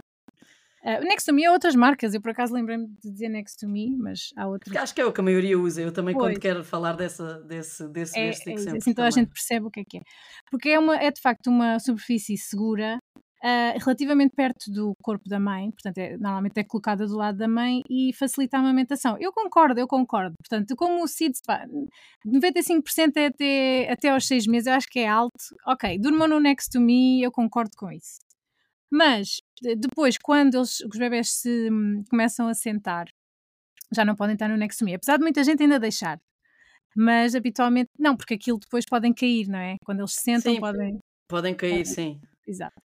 [0.83, 3.69] Uh, Next to Me é outras marcas, eu por acaso lembrei-me de dizer Next to
[3.71, 4.75] Me, mas há outras.
[4.75, 5.79] Acho que é o que a maioria usa.
[5.83, 6.31] Eu também, Pois.
[6.31, 8.77] quando quero falar dessa, desse, desse, É, é sempre.
[8.77, 10.01] assim toda a gente percebe o que é que é.
[10.49, 12.97] Porque é, uma, é de facto uma superfície segura,
[13.43, 17.47] uh, relativamente perto do corpo da mãe, portanto, é, normalmente é colocada do lado da
[17.47, 19.17] mãe e facilita a amamentação.
[19.19, 20.35] Eu concordo, eu concordo.
[20.37, 21.65] Portanto, como o CIDS, pá,
[22.25, 25.31] 95% é até, até aos 6 meses, eu acho que é alto.
[25.67, 28.19] Ok, durmam no Next to Me, eu concordo com isso.
[28.91, 33.05] Mas de- depois, quando eles, os bebés se hum, começam a sentar,
[33.93, 36.19] já não podem estar no Next to Me, apesar de muita gente ainda deixar.
[36.95, 39.75] Mas habitualmente, não, porque aquilo depois podem cair, não é?
[39.85, 40.99] Quando eles se sentam, Sim, podem.
[41.29, 42.19] Podem cair, sim.
[42.45, 42.75] Exato.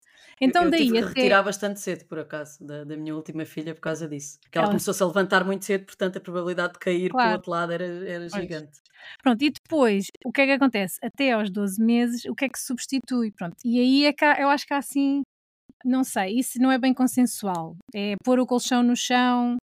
[0.41, 1.09] Eu- Então, eu, daí tive que até.
[1.21, 4.39] retirar bastante cedo, por acaso, da, da minha última filha, por causa disso.
[4.43, 7.21] Porque ela Ela- começou-se a levantar muito cedo, portanto a probabilidade de cair para o
[7.23, 7.33] Claro.
[7.37, 8.81] outro lado era, era gigante.
[9.23, 10.99] Pronto, e depois, o que é que acontece?
[11.03, 13.31] Até aos 12 meses, o que é que se substitui?
[13.33, 15.23] Pronto, e aí é que eu acho que há assim,
[15.85, 17.77] não sei, isso não é bem consensual.
[17.95, 19.57] É pôr o colchão no chão,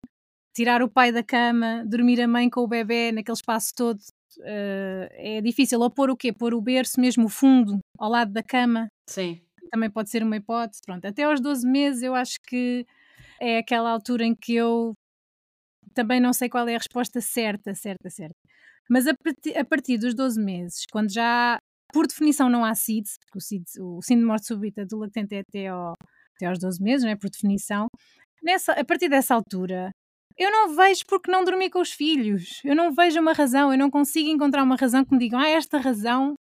[0.54, 3.98] tirar o pai da cama, dormir a mãe com o bebê naquele espaço todo.
[4.44, 5.80] eh, é difícil.
[5.80, 6.32] Ou pôr o quê?
[6.32, 9.40] Pôr o berço, mesmo o fundo, ao lado da cama, Sim.
[9.70, 10.80] Também pode ser uma hipótese.
[10.84, 12.84] Pronto, até aos 12 meses eu acho que
[13.40, 14.94] é aquela altura em que eu
[15.94, 18.34] também não sei qual é a resposta certa, certa, certa.
[18.88, 21.58] Mas a, parti- a partir dos 12 meses, quando já,
[21.92, 25.34] por definição, não há SIDS, porque o, SIDS, o síndrome de morte súbita do lactente
[25.34, 25.94] é até, ao,
[26.36, 27.16] até aos 12 meses, não é?
[27.16, 27.86] Por definição.
[28.42, 29.90] Nessa, a partir dessa altura,
[30.36, 32.60] eu não vejo porque não dormir com os filhos.
[32.64, 35.48] Eu não vejo uma razão, eu não consigo encontrar uma razão que me digam, ah,
[35.48, 36.34] esta razão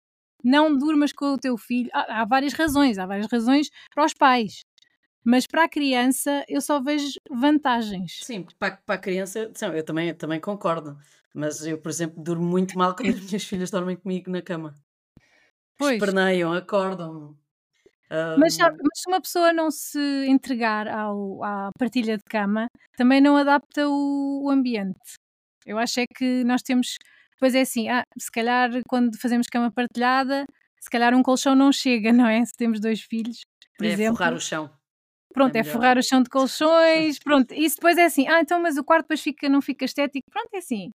[0.47, 1.90] não durmas com o teu filho.
[1.92, 4.61] Há, há várias razões, há várias razões para os pais.
[5.24, 8.20] Mas para a criança eu só vejo vantagens.
[8.22, 10.97] Sim, para, para a criança, sim, eu também, eu também concordo.
[11.34, 14.74] Mas eu, por exemplo, durmo muito mal quando as minhas filhas dormem comigo na cama.
[15.78, 15.94] Pois.
[15.94, 17.36] Esperneiam, acordam.
[18.36, 22.68] Mas, Ahm, sabe, mas se uma pessoa não se entregar ao, à partilha de cama,
[22.97, 25.16] também não adapta o, o ambiente.
[25.66, 26.97] Eu acho é que nós temos.
[27.37, 30.47] Depois é assim, ah, se calhar quando fazemos cama partilhada,
[30.80, 32.45] se calhar um colchão não chega, não é?
[32.45, 33.41] Se temos dois filhos,
[33.78, 34.16] por é exemplo.
[34.18, 34.70] forrar o chão.
[35.32, 37.53] Pronto, É é, forrar o chão de colchões, pronto.
[37.55, 40.24] Isso depois é assim, ah, então, mas o quarto depois fica, não fica estético.
[40.30, 40.91] Pronto, é assim.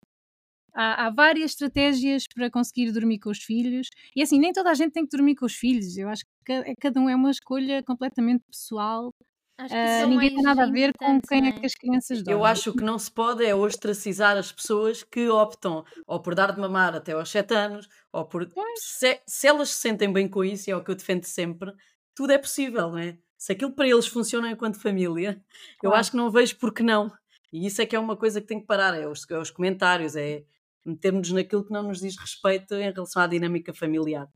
[0.74, 3.88] Há, há várias estratégias para conseguir dormir com os filhos.
[4.16, 5.96] E assim, nem toda a gente tem que dormir com os filhos.
[5.98, 9.10] Eu acho que ca- cada um é uma escolha completamente pessoal.
[9.58, 11.66] Acho que isso é o ninguém tem nada a ver com quem não é que
[11.66, 12.40] as crianças dormem.
[12.40, 16.52] Eu acho que não se pode é ostracizar as pessoas que optam ou por dar
[16.52, 18.48] de mamar até aos 7 anos, ou por.
[18.76, 21.72] Se, se elas se sentem bem com isso, e é o que eu defendo sempre,
[22.14, 23.18] tudo é possível, não é?
[23.36, 25.40] Se aquilo para eles funciona enquanto família,
[25.82, 25.96] eu Claro.
[25.96, 27.10] acho que não vejo por que não.
[27.52, 29.50] E isso é que é uma coisa que tem que parar: é os, é os
[29.50, 30.44] comentários, é
[30.86, 34.28] metermos naquilo que não nos diz respeito em relação à dinâmica familiar.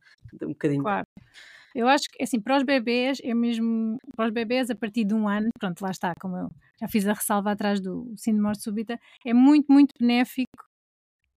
[0.42, 0.82] Um bocadinho.
[0.82, 1.06] Claro.
[1.74, 3.98] Eu acho que, assim, para os bebês, é mesmo.
[4.16, 6.50] Para os bebês, a partir de um ano, pronto, lá está, como eu
[6.80, 10.64] já fiz a ressalva atrás do síndrome de morte súbita, é muito, muito benéfico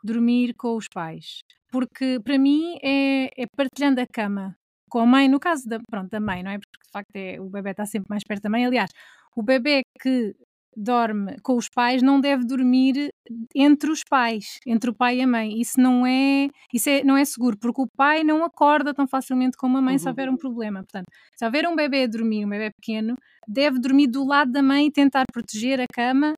[0.03, 1.41] dormir com os pais.
[1.71, 4.55] Porque, para mim, é, é partilhando a cama
[4.89, 6.59] com a mãe, no caso da, pronto, da mãe, não é?
[6.59, 8.65] Porque, de facto, é, o bebê está sempre mais perto da mãe.
[8.65, 8.91] Aliás,
[9.35, 10.35] o bebê que
[10.75, 13.09] dorme com os pais não deve dormir
[13.55, 15.59] entre os pais, entre o pai e a mãe.
[15.59, 19.57] Isso não é, isso é, não é seguro, porque o pai não acorda tão facilmente
[19.57, 20.11] como a mãe se Uhum.
[20.11, 20.79] houver um problema.
[20.83, 23.15] Portanto, se houver um bebê a dormir, um bebê pequeno,
[23.47, 26.33] deve dormir do lado da mãe e tentar proteger a cama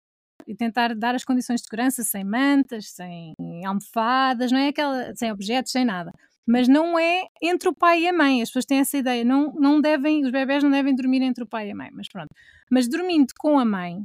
[0.48, 3.34] e tentar dar as condições de segurança sem mantas, sem
[3.66, 6.12] almofadas, não é aquela, sem objetos, sem nada.
[6.50, 8.42] Mas não é entre o pai e a mãe.
[8.42, 9.26] As pessoas têm essa ideia.
[9.26, 11.90] Não, não devem, os bebés não devem dormir entre o pai e a mãe.
[11.92, 12.30] Mas pronto.
[12.72, 14.02] Mas dormindo com a mãe,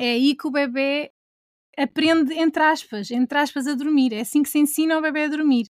[0.00, 1.10] é aí que o bebê
[1.76, 4.12] aprende, entre aspas, entre aspas, a dormir.
[4.12, 5.66] É assim que se ensina o bebê a dormir.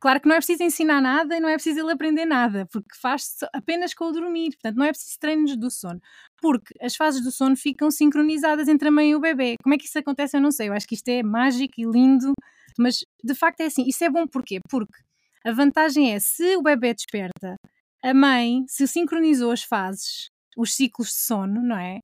[0.00, 2.88] Claro que não é preciso ensinar nada e não é preciso ele aprender nada, porque
[2.98, 4.52] faz-se apenas com o dormir.
[4.52, 6.00] Portanto, não é preciso treinos do sono.
[6.40, 9.56] Porque as fases do sono ficam sincronizadas entre a mãe e o bebê.
[9.62, 10.38] Como é que isso acontece?
[10.38, 10.68] Eu não sei.
[10.68, 12.32] Eu acho que isto é mágico e lindo,
[12.78, 13.84] mas de facto é assim.
[13.86, 14.58] Isso é bom porquê?
[14.70, 14.98] Porque
[15.44, 17.56] a vantagem é se o bebê desperta,
[18.02, 21.98] a mãe se sincronizou as fases, os ciclos de sono, não é?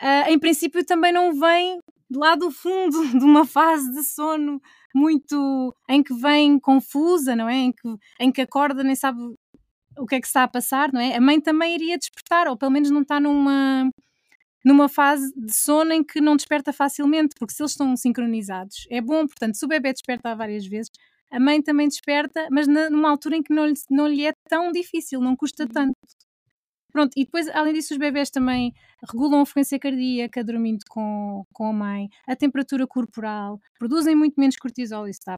[0.00, 1.80] Uh, em princípio também não vem
[2.10, 4.60] lá do fundo de uma fase de sono
[4.94, 7.56] muito em que vem confusa, não é?
[7.56, 9.20] Em que, em que acorda, nem sabe
[9.98, 11.16] o que é que está a passar, não é?
[11.16, 13.90] A mãe também iria despertar, ou pelo menos não está numa,
[14.64, 19.00] numa fase de sono em que não desperta facilmente, porque se eles estão sincronizados, é
[19.00, 20.90] bom, portanto, se o bebê desperta várias vezes,
[21.30, 24.72] a mãe também desperta, mas numa altura em que não lhe, não lhe é tão
[24.72, 25.68] difícil, não custa uhum.
[25.68, 25.94] tanto.
[26.92, 28.72] Pronto, e depois, além disso, os bebés também
[29.10, 34.56] regulam a frequência cardíaca dormindo com, com a mãe, a temperatura corporal, produzem muito menos
[34.56, 35.36] cortisol, isso está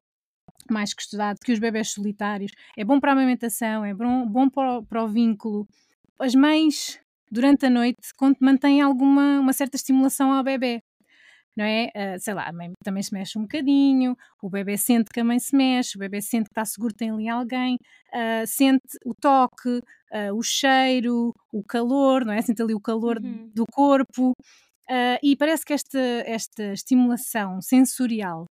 [0.70, 2.52] mais que estudado, que os bebés solitários.
[2.76, 5.66] É bom para a amamentação, é bom, bom para, o, para o vínculo.
[6.18, 8.00] As mães, durante a noite,
[8.40, 10.82] mantêm alguma, uma certa estimulação ao bebê
[11.56, 11.90] não é?
[11.94, 15.24] Uh, sei lá, a mãe também se mexe um bocadinho, o bebê sente que a
[15.24, 17.76] mãe se mexe, o bebê sente que está seguro, tem ali alguém,
[18.12, 22.40] uh, sente o toque, uh, o cheiro, o calor, não é?
[22.42, 23.50] Sente ali o calor uhum.
[23.54, 24.32] do corpo.
[25.22, 28.46] e parece que esta, esta estimulação sensorial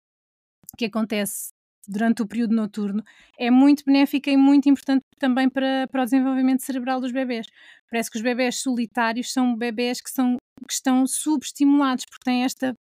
[0.78, 1.50] que acontece
[1.90, 3.04] durante o período noturno
[3.38, 7.48] é muito benéfica e muito importante também para, para o desenvolvimento cerebral dos bebés.
[7.90, 10.38] Parece que os bebés solitários são bebés que, são,
[10.68, 12.74] que estão subestimulados porque têm esta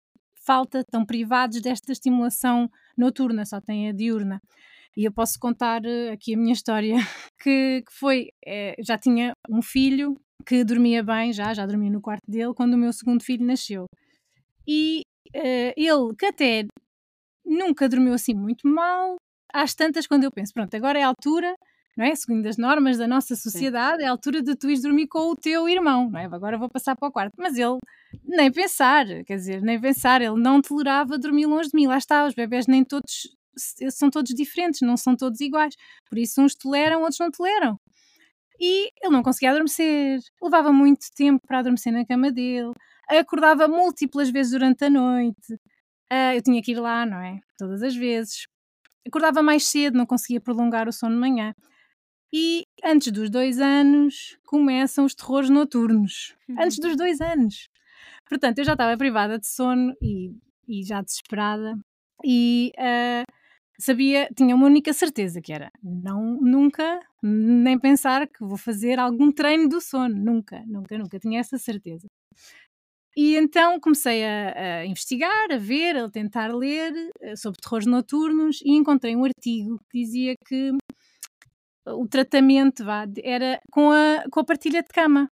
[0.48, 4.42] falta, estão privados desta estimulação noturna, só têm a diurna.
[4.96, 6.96] E eu posso contar eh, aqui a minha história,
[7.40, 12.02] que, que foi, é, já tinha um filho que dormia bem, já, já dormia no
[12.02, 13.86] quarto dele, quando o meu segundo filho nasceu.
[14.66, 15.02] E
[15.36, 16.66] uh, ele, que até
[17.46, 19.18] nunca dormiu assim muito mal,
[19.54, 21.54] às tantas, quando eu penso, pronto, agora é a altura
[21.98, 22.16] não é?
[22.16, 24.04] Segundo as normas da nossa sociedade, Sim.
[24.04, 26.26] é a altura de tu ires dormir com o teu irmão, não é?
[26.26, 27.34] Agora vou passar para o quarto.
[27.38, 27.80] Mas ele,
[28.24, 31.88] nem pensar, quer dizer, nem pensar, ele não tolerava dormir longe de mim.
[31.88, 33.36] Lá está, os bebés nem todos
[33.92, 35.76] são todos diferentes, não são todos iguais.
[36.08, 37.80] Por isso, uns toleram, outros não toleram.
[38.60, 42.74] E ele não conseguia adormecer, levava muito tempo para adormecer na cama dele,
[43.08, 45.54] acordava múltiplas vezes durante a noite.
[46.12, 47.40] Uh, eu tinha que ir lá, não é?
[47.58, 48.48] Todas as vezes.
[49.08, 51.54] Acordava mais cedo, não conseguia prolongar o sono de manhã.
[52.34, 56.36] E antes dos dois anos começam os terrores noturnos.
[56.48, 56.56] Uhum.
[56.60, 57.70] Antes dos dois anos.
[58.28, 60.34] Portanto, eu já estava privada de sono e,
[60.68, 61.78] e já desesperada.
[62.26, 63.32] E uh,
[63.80, 69.32] sabia, tinha uma única certeza que era não, nunca, nem pensar que vou fazer algum
[69.32, 70.16] treino do sono.
[70.16, 71.20] Nunca, nunca, nunca.
[71.20, 72.08] Tinha essa certeza.
[73.16, 78.62] E então comecei a, a, investigar, a ver, a tentar ler eh, sobre terrores noturnos
[78.64, 80.72] e encontrei um artigo que dizia que
[81.96, 85.30] o tratamento vá, era com a, com a partilha de cama.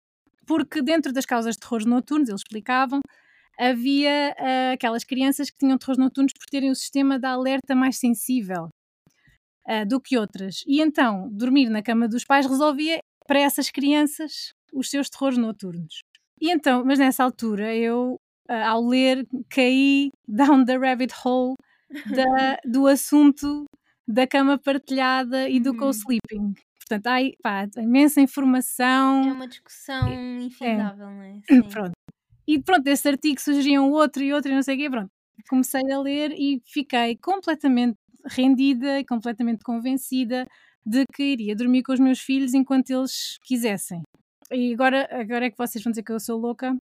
[0.48, 3.00] Porque dentro das causas de terrores noturnos, eles explicavam,
[3.60, 7.98] havia uh, aquelas crianças que tinham terrores noturnos por terem o sistema de alerta mais
[7.98, 8.70] sensível
[9.68, 10.64] uh, do que outras.
[10.68, 16.02] E então, dormir na cama dos pais resolvia para essas crianças os seus terrores noturnos.
[16.40, 21.56] E então, mas nessa altura, eu, uh, ao ler, caí down the rabbit hole
[21.90, 23.66] da, do assunto
[24.08, 25.78] da cama partilhada e do uhum.
[25.78, 26.54] co-sleeping.
[26.80, 29.28] Portanto, há pá, imensa informação.
[29.28, 30.44] É uma discussão é.
[30.44, 31.40] infindável, não é?
[31.50, 31.62] Sim.
[31.64, 31.94] Pronto.
[32.48, 35.10] E pronto, desse artigo surgiam outro e outro e não sei o quê, pronto.
[35.50, 37.98] Comecei a ler e fiquei completamente
[38.28, 40.48] rendida e completamente convencida
[40.86, 44.04] de que iria dormir com os meus filhos enquanto eles quisessem.
[44.52, 46.76] E agora, agora é que vocês vão dizer que eu sou louca,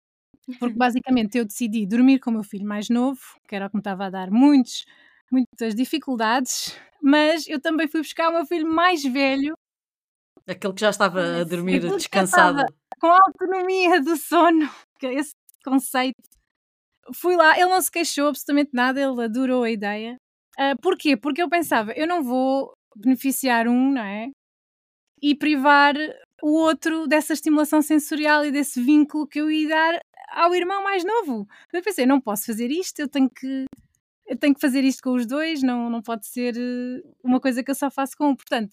[0.58, 3.76] porque basicamente eu decidi dormir com o meu filho mais novo, que era o que
[3.76, 4.86] me estava a dar muitos,
[5.30, 9.54] muitas dificuldades, mas eu também fui buscar o meu filho mais velho.
[10.46, 12.64] Aquele que já estava a dormir descansado.
[13.00, 14.68] Com a autonomia do sono,
[14.98, 15.32] que é esse
[15.64, 16.20] conceito.
[17.14, 20.16] Fui lá, ele não se queixou absolutamente nada, ele adorou a ideia.
[20.58, 21.16] Uh, porquê?
[21.16, 24.30] Porque eu pensava, eu não vou beneficiar um, não é?
[25.22, 25.94] E privar
[26.42, 30.00] o outro dessa estimulação sensorial e desse vínculo que eu ia dar
[30.32, 31.46] ao irmão mais novo.
[31.72, 33.64] Eu pensei, não posso fazer isto, eu tenho que
[34.30, 37.64] eu tenho que fazer isto com os dois, não, não pode ser eh, uma coisa
[37.64, 38.36] que eu só faço com um.
[38.36, 38.70] Portanto,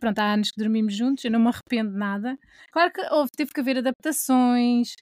[0.00, 2.38] pronto, há anos que dormimos juntos, eu não me arrependo de nada.
[2.72, 4.94] Claro que houve, teve que haver adaptações,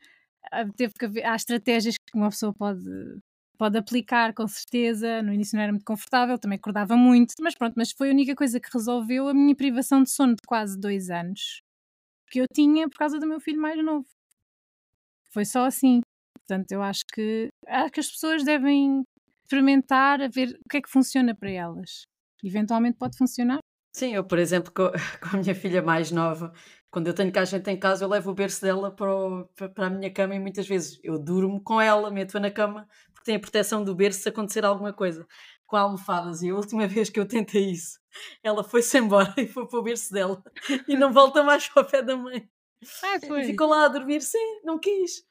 [0.53, 2.83] ah, teve que haver, há estratégias que uma pessoa pode,
[3.59, 5.23] pode aplicar, com certeza.
[5.23, 8.35] No início não era muito confortável, também acordava muito, mas pronto, mas foi a única
[8.37, 11.63] coisa que resolveu a minha privação de sono de quase dois anos
[12.31, 14.07] que eu tinha por causa do meu filho mais novo.
[15.33, 16.01] Foi só assim.
[16.39, 19.05] Portanto, eu acho que, acho que as pessoas devem
[19.47, 22.07] experimentar a ver o que é que funciona para elas.
[22.45, 23.59] Eventualmente pode funcionar.
[23.95, 24.91] Sim, eu, por exemplo, com,
[25.37, 26.53] a minha filha mais nova,
[26.91, 29.87] quando eu tenho cá gente em casa, eu levo o berço dela para, o, para
[29.87, 33.37] a minha cama e muitas vezes eu durmo com ela, meto-a na cama, porque tem
[33.37, 35.27] a proteção do berço se acontecer alguma coisa,
[35.67, 36.43] com almofadas.
[36.43, 37.99] E a última vez que eu tentei isso,
[38.43, 40.43] ela foi-se embora e foi para o berço dela
[40.89, 42.49] e não volta mais para o pé da mãe.
[43.03, 43.19] Ah.
[43.45, 45.25] Ficou lá a dormir, sim, não quis.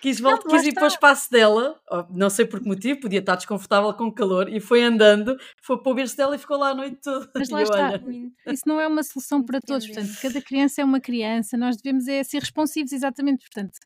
[0.00, 1.78] Quis, volta, Não, quis ir para o espaço dela,
[2.10, 5.78] não sei por que motivo, podia estar desconfortável com o calor, e foi andando, foi
[5.82, 7.30] para o berço dela e ficou lá a noite toda.
[7.34, 7.88] Mas lá eu, está.
[7.90, 8.02] olha.
[8.46, 9.86] Isso não é uma solução para todos.
[9.86, 11.56] Portanto, cada criança é uma criança.
[11.56, 13.40] Nós devemos é ser responsivos, exatamente.
[13.40, 13.78] Portanto,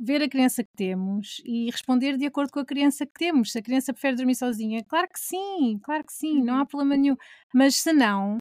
[0.00, 3.52] ver a criança que temos e responder de acordo com a criança que temos.
[3.52, 6.66] Se a criança prefere dormir sozinha, claro que sim, claro que sim, não há Uhum.
[6.66, 7.16] problema nenhum.
[7.54, 8.36] Mas se não,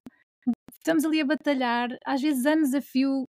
[0.78, 3.26] estamos ali a batalhar, às vezes anos a fio,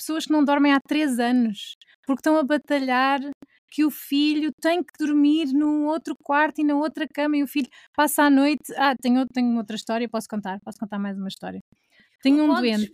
[0.00, 1.76] pessoas que não dormem há três anos,
[2.06, 3.20] porque estão a batalhar
[3.70, 7.46] que o filho tem que dormir num outro quarto e na outra cama e o
[7.46, 8.72] filho passa a noite.
[8.76, 10.58] Ah, tenho, tenho outra história, posso contar?
[10.64, 11.60] Posso contar mais uma história?
[12.22, 12.90] Tenho um doente.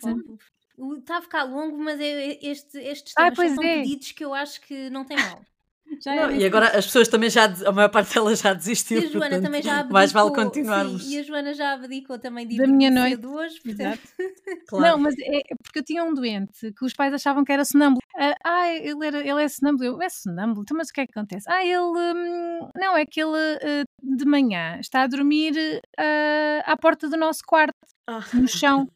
[0.99, 3.83] Está a ficar longo, mas é, este, estes Ah, temas pois são é.
[3.83, 5.43] pedidos que eu acho que não tem mal.
[6.01, 8.99] Já não, e agora as pessoas também já, a maior parte delas já E desistiu,
[8.99, 9.93] a Joana portanto, também já abdicou.
[9.95, 11.07] mais vale sim, continuarmos.
[11.11, 13.11] e a Joana já abdicou também de Da minha noite.
[13.17, 13.61] cedo hoje.
[13.63, 14.01] Portanto,
[14.69, 14.85] Claro.
[14.87, 18.01] Não, mas é porque eu tinha um doente que os pais achavam que era sonâmbulo.
[18.45, 19.85] Ah, ele, era, ele é sonâmbulo.
[19.85, 20.63] Eu, é sonâmbulo?
[20.63, 21.47] Então, mas o que é que acontece?
[21.49, 21.79] Ah, ele.
[21.81, 25.55] hum, não, é que ele ah, de manhã está a dormir
[25.99, 27.75] ah, à porta do nosso quarto,
[28.09, 28.23] Ah.
[28.35, 28.89] no chão.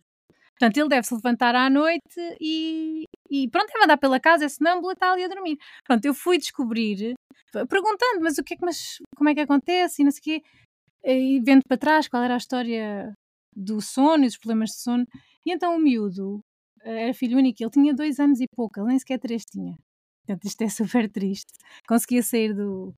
[0.61, 2.02] Portanto, ele deve se levantar à noite
[2.38, 5.56] e, e pronto, deve andar pela casa, é sonâmbulo e está ali a dormir.
[5.86, 7.14] Pronto, eu fui descobrir,
[7.50, 10.20] p- perguntando, mas o que é que, mas como é que acontece e não sei
[10.20, 10.42] o quê,
[11.04, 13.12] e vendo para trás qual era a história
[13.56, 15.06] do sono e dos problemas de sono.
[15.46, 16.40] E então o miúdo
[16.82, 19.76] eh, era filho único, ele tinha dois anos e pouco, ele nem sequer três tinha.
[20.26, 21.52] Portanto, isto é super triste.
[21.88, 22.94] Conseguia sair do,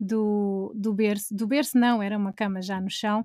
[0.00, 3.24] do, do berço, do berço não, era uma cama já no chão,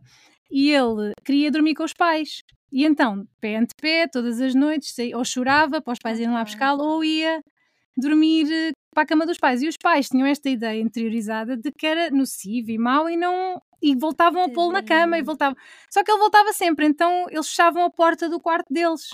[0.52, 2.42] e ele queria dormir com os pais.
[2.72, 6.44] E então, pé ante pé, todas as noites, ou chorava para os pais irem lá
[6.44, 7.40] buscá-lo, ou ia
[7.98, 9.62] dormir eh, para a cama dos pais.
[9.62, 13.62] E os pais tinham esta ideia interiorizada de que era nocivo e mau e não.
[13.82, 15.56] E voltavam a pô-lo na cama e voltavam.
[15.92, 19.10] Só que ele voltava sempre, então eles fechavam a porta do quarto deles.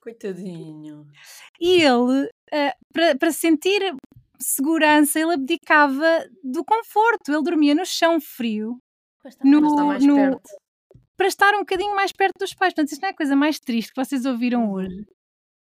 [0.00, 1.06] Coitadinho.
[1.60, 2.72] E ele, eh,
[3.18, 3.94] para sentir
[4.40, 7.30] segurança, ele abdicava do conforto.
[7.32, 8.78] Ele dormia no chão frio
[9.24, 10.50] está No- Mas está mais no- perto.
[11.16, 12.72] Para estar um bocadinho mais perto dos pais.
[12.74, 15.04] Portanto, isto não é a coisa mais triste que vocês ouviram hoje.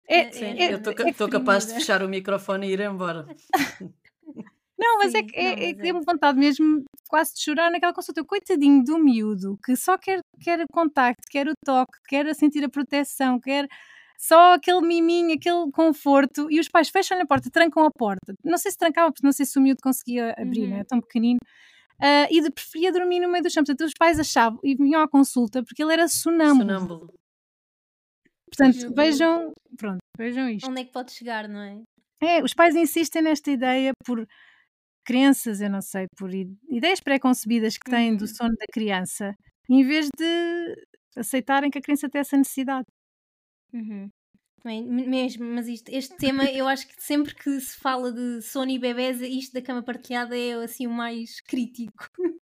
[0.08, 3.26] É, É- Sim, é- eu estou é capaz de fechar o microfone e ir embora.
[4.78, 5.74] Não, mas é Sim, que é, é que é.
[5.74, 8.22] deu-me vontade mesmo quase de chorar naquela consulta.
[8.22, 12.64] O coitadinho do miúdo que só quer, quer o contacto, quer o toque, quer sentir
[12.66, 13.68] a proteção, quer
[14.18, 16.50] só aquele miminho, aquele conforto.
[16.52, 18.34] E os pais fecham-lhe a porta, trancam a porta.
[18.44, 20.70] Não sei se trancavam, porque não sei se o miúdo conseguia abrir, Uhum.
[20.72, 21.40] não é tão pequenino.
[22.02, 23.64] Ah, e de, preferia dormir no meio do chão.
[23.64, 26.62] Portanto, os pais achavam e vinham à consulta porque ele era sonâmbulo.
[26.62, 27.14] Sonâmbulo.
[28.50, 30.70] Portanto, vejam, pronto, vejam isto.
[30.70, 31.82] Onde é que pode chegar, não é?
[32.22, 34.26] É, os pais insistem nesta ideia por
[35.06, 38.28] crenças, eu não sei, por ideias pré-concebidas que têm do Uhum.
[38.28, 39.34] sono da criança,
[39.70, 40.76] em vez de
[41.18, 42.86] aceitarem que a criança tem essa necessidade.
[43.74, 44.10] Uhum.
[44.64, 48.72] Também, mesmo, mas isto, este tema, eu acho que sempre que se fala de sono
[48.72, 52.10] e bebés, isto da cama partilhada é assim o mais crítico.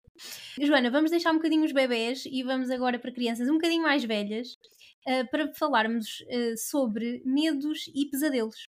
[0.61, 4.03] Joana, vamos deixar um bocadinho os bebés e vamos agora para crianças um bocadinho mais
[4.03, 4.59] velhas
[5.07, 8.67] eh, para falarmos eh, sobre medos e pesadelos.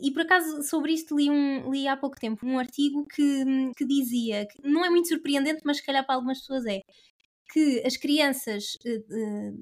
[0.00, 3.44] E por acaso sobre isto li, um, li há pouco tempo um artigo que,
[3.76, 6.80] que dizia, que não é muito surpreendente, mas se calhar para algumas pessoas é,
[7.52, 9.54] que as crianças compara-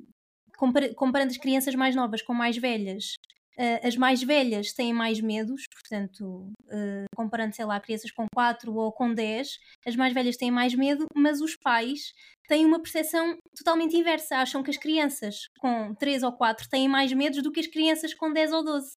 [0.97, 3.17] comparando as crianças mais novas com mais velhas,
[3.57, 8.75] eh, as mais velhas têm mais medos, portanto, eh, comparando, sei lá, crianças com 4
[8.75, 12.13] ou com 10, as mais velhas têm mais medo, mas os pais
[12.49, 14.37] têm uma percepção totalmente inversa.
[14.39, 18.15] Acham que as crianças com 3 ou 4 têm mais medos do que as crianças
[18.15, 18.93] com 10 ou 12.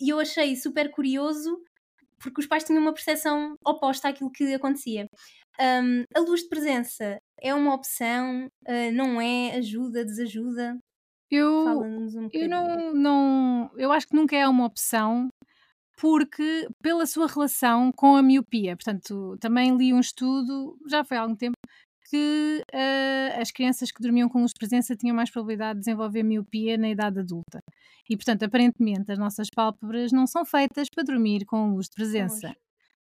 [0.00, 1.58] E eu achei super curioso
[2.18, 5.06] porque os pais tinham uma percepção oposta àquilo que acontecia.
[5.60, 8.46] Um, a luz de presença é uma opção?
[8.68, 9.56] Uh, não é?
[9.56, 10.04] Ajuda?
[10.04, 10.78] Desajuda?
[11.30, 15.28] Eu, um eu não, não, eu acho que nunca é uma opção
[16.00, 18.74] porque pela sua relação com a miopia.
[18.74, 21.56] Portanto, também li um estudo, já foi há algum tempo,
[22.08, 26.22] que eh, as crianças que dormiam com luz de presença tinham mais probabilidade de desenvolver
[26.22, 27.62] miopia na idade adulta.
[28.08, 32.52] E, portanto, aparentemente as nossas pálpebras não são feitas para dormir com luz de presença.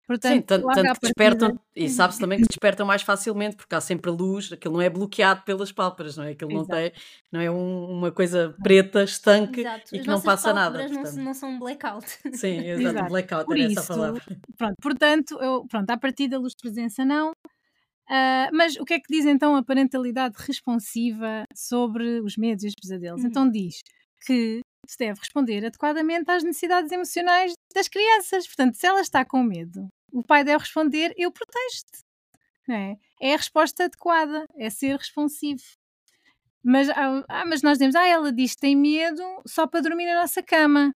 [0.05, 3.73] Portanto, Sim, tanto, tanto que partida- despertam, e sabe-se também que despertam mais facilmente, porque
[3.73, 6.31] há sempre a luz, aquilo não é bloqueado pelas pálpebras, não é?
[6.31, 6.73] Aquilo não, Exato.
[6.73, 6.91] tem,
[7.31, 9.95] não é um- uma coisa preta, estanque, Exato.
[9.95, 10.79] e As que não passa nada.
[10.79, 12.05] pálpebras não, não são blackout.
[12.33, 12.57] Sim,
[13.05, 14.21] exato, blackout Por era essa a isso, palavra.
[14.57, 17.31] Pronto, portanto, eu, pronto, à partida luz de presença não.
[18.09, 22.67] Ah, mas o que é que diz então a parentalidade responsiva sobre os medos e
[22.67, 23.21] os pesadelos?
[23.21, 23.27] Uhum.
[23.29, 23.79] Então diz
[24.25, 28.45] que se deve responder adequadamente às necessidades emocionais das crianças.
[28.45, 32.03] Portanto, se ela está com medo, o pai deve responder: Eu protejo-te.
[32.69, 32.95] É?
[33.21, 35.63] é a resposta adequada, é ser responsivo.
[36.63, 40.05] Mas, ah, ah, mas nós dizemos, ah, ela diz que tem medo só para dormir
[40.05, 40.93] na nossa cama.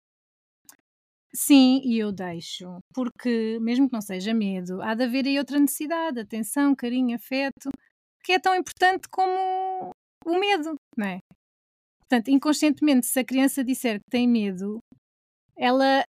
[1.35, 5.59] Sim, e eu deixo, porque mesmo que não seja medo, há de haver aí outra
[5.59, 7.69] necessidade, atenção, carinho, afeto,
[8.25, 9.93] que é tão importante como
[10.25, 11.19] o medo, não é?
[12.01, 14.79] Portanto, inconscientemente, se a criança disser que tem medo,
[15.59, 16.05] ela,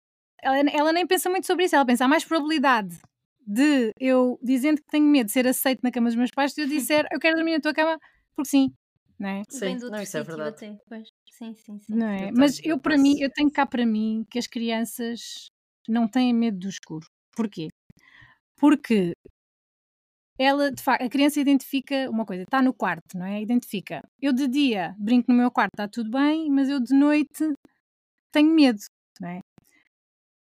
[0.46, 2.98] ela, ela nem pensa muito sobre isso, ela pensa, há mais probabilidade
[3.46, 6.62] de eu, dizendo que tenho medo de ser aceito na cama dos meus pais, se
[6.62, 8.00] eu disser, eu quero dormir na tua cama,
[8.36, 8.72] porque sim,
[9.20, 9.44] não é?
[9.50, 10.50] Sim, Vem do não, outro isso é verdade.
[10.50, 11.10] até, pois.
[11.32, 11.96] Sim, sim, sim.
[11.96, 12.30] Não é?
[12.30, 15.48] Eu Mas eu, para mim, eu tenho cá para mim que as crianças
[15.88, 17.06] não têm medo do escuro.
[17.36, 17.68] Porquê?
[18.56, 19.12] Porque
[20.40, 23.42] ela, de facto, a criança identifica uma coisa, está no quarto, não é?
[23.42, 24.02] Identifica.
[24.22, 27.54] Eu de dia brinco no meu quarto, está tudo bem, mas eu de noite
[28.32, 28.80] tenho medo,
[29.22, 29.40] não é?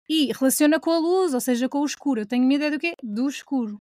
[0.09, 2.20] E relaciona com a luz, ou seja, com o escuro.
[2.20, 2.94] Eu tenho medo é do quê?
[3.03, 3.78] Do escuro.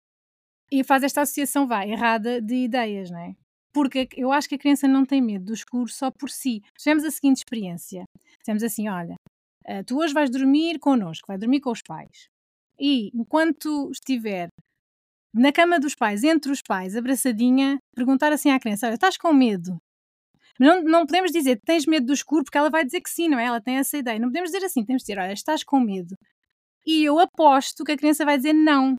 [0.70, 3.34] E faz esta associação, vá, errada de ideias, não é?
[3.72, 6.62] Porque eu acho que a criança não tem medo do escuro só por si.
[6.78, 8.04] Tivemos a seguinte experiência.
[8.38, 9.14] Dissemos assim, olha,
[9.66, 12.28] eh, tu hoje vais dormir connosco, vai dormir com os pais.
[12.78, 14.48] E enquanto estiver
[15.34, 19.32] na cama dos pais, entre os pais, abraçadinha, perguntar assim à criança, olha, estás com
[19.32, 19.78] medo?
[20.60, 23.28] Mas Não, não podemos dizer, tens medo do escuro, porque ela vai dizer que sim,
[23.28, 23.46] não é?
[23.46, 24.18] Ela tem essa ideia.
[24.18, 26.14] Não podemos dizer assim, temos de dizer, olha, estás com medo.
[26.86, 28.94] E eu aposto que a criança vai dizer não.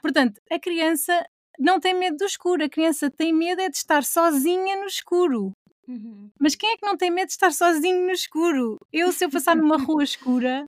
[0.00, 1.24] Portanto, a criança
[1.58, 5.52] não tem medo do escuro, a criança tem medo é de estar sozinha no escuro.
[5.86, 6.30] Uhum.
[6.40, 8.76] Mas quem é que não tem medo de estar sozinho no escuro?
[8.92, 10.64] Eu, se eu passar numa rua escura,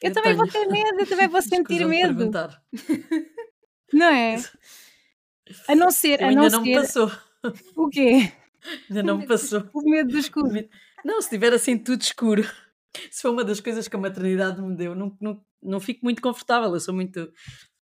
[0.00, 0.68] eu, Eu também vou tenho.
[0.68, 2.30] ter medo, eu também vou sentir medo,
[3.92, 4.36] não é?
[5.68, 7.10] A não ser, Eu a ainda não não me ser, passou.
[7.76, 8.32] o quê?
[8.88, 9.68] Ainda não me passou.
[9.74, 10.68] O medo do escuro.
[11.04, 12.42] Não, se tiver assim tudo escuro.
[13.10, 16.20] Se foi uma das coisas que a maternidade me deu, não, não, não fico muito
[16.20, 16.70] confortável.
[16.74, 17.32] Eu sou muito,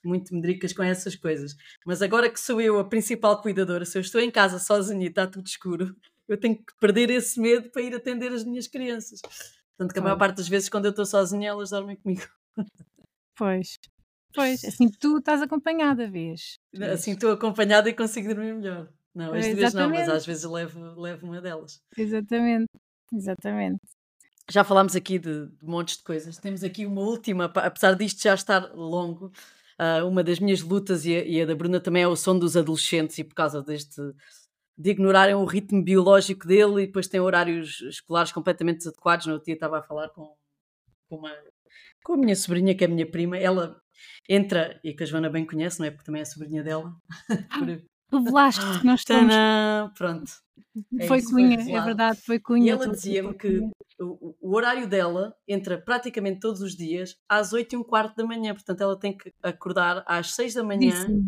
[0.05, 1.55] muito medricas com essas coisas.
[1.83, 5.09] Mas agora que sou eu a principal cuidadora, se eu estou em casa sozinha e
[5.09, 5.95] está tudo escuro,
[6.27, 9.19] eu tenho que perder esse medo para ir atender as minhas crianças.
[9.75, 12.27] Portanto, que a maior parte das vezes, quando eu estou sozinha, elas dormem comigo.
[13.35, 13.79] Pois.
[14.33, 16.09] Pois, assim tu estás acompanhada?
[16.09, 16.59] Vês?
[16.93, 18.89] Assim estou acompanhada e consigo dormir melhor.
[19.13, 21.81] Não, É, este vez não, mas às vezes levo, levo uma delas.
[21.97, 22.69] Exatamente,
[23.13, 23.79] exatamente.
[24.49, 26.37] Já falámos aqui de, de montes de coisas.
[26.37, 29.31] Temos aqui uma última, apesar disto já estar longo,
[29.77, 32.37] ah, uma das minhas lutas e a, e a da Bruna também é o som
[32.37, 34.01] dos adolescentes e por causa deste
[34.77, 39.25] de ignorarem o ritmo biológico dele e depois têm horários escolares completamente desadequados.
[39.25, 40.33] No outro dia estava a falar com,
[41.09, 41.35] com, uma,
[42.01, 43.37] com a minha sobrinha, que é a minha prima.
[43.37, 43.79] Ela
[44.27, 45.91] entra, e que a Joana bem conhece, não é?
[45.91, 46.95] Porque também é sobrinha dela.
[47.59, 49.33] Por- Revelaste que nós estamos.
[49.33, 49.91] Tadã!
[49.97, 50.31] Pronto.
[50.99, 51.85] É foi isso, foi Cunha, é revelado.
[51.85, 52.65] verdade, foi Cunha.
[52.65, 53.59] E ela dizia-me que
[53.99, 58.25] o, o horário dela entra praticamente todos os dias às 8 e um quarto da
[58.25, 61.25] manhã, portanto ela tem que acordar às 6 da manhã, Disse-me.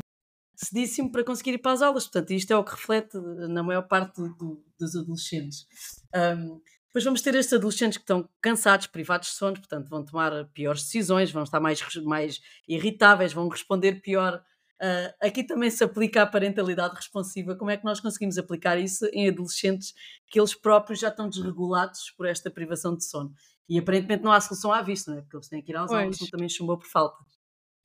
[0.56, 2.04] cedíssimo para conseguir ir para as aulas.
[2.06, 5.66] Portanto, isto é o que reflete na maior parte do- do- dos adolescentes.
[6.14, 10.46] Ahm, depois vamos ter estes adolescentes que estão cansados, privados de sono, portanto vão tomar
[10.54, 14.44] piores decisões, vão estar mais, mais irritáveis, vão responder pior.
[14.82, 17.56] Ah, aqui também se aplica a parentalidade responsiva.
[17.56, 19.94] Como é que nós conseguimos aplicar isso em adolescentes
[20.28, 23.32] que eles próprios já estão desregulados por esta privação de sono?
[23.70, 25.22] E aparentemente não há solução à vista, não é?
[25.22, 26.30] Porque eles têm que ir aulas, Pois.
[26.32, 27.24] também chumbou por falta.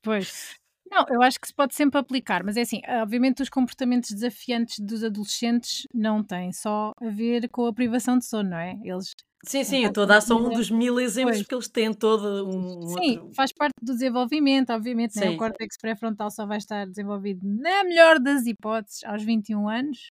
[0.02, 0.56] Pois.
[0.90, 4.78] Não, eu acho que se pode sempre aplicar, mas é assim, obviamente os comportamentos desafiantes
[4.78, 8.78] dos adolescentes não têm só a ver com a privação de sono, não é?
[8.84, 9.12] Eles
[9.44, 11.42] Sim, sim, eu estou a dar só um dos mil exemplos, Pois.
[11.42, 13.34] porque eles têm todo um, Sim, outro.
[13.34, 15.30] faz parte do desenvolvimento, obviamente, né?
[15.30, 20.10] O córtex pré-frontal só vai estar desenvolvido, na melhor das hipóteses, aos 21 anos.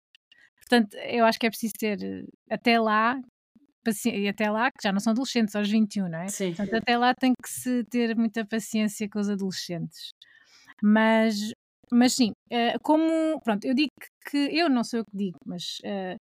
[0.58, 3.20] Portanto, eu acho que é preciso ter eh, até lá,
[4.04, 6.28] e até lá, que já não são adolescentes, aos 21, não é?
[6.28, 10.10] Sim, Portanto, até lá tem que se ter muita paciência com os adolescentes.
[10.82, 11.52] Mas,
[11.90, 13.90] mas sim, eh, como, pronto, eu digo
[14.30, 16.16] que, eu não sei o que digo, mas eh,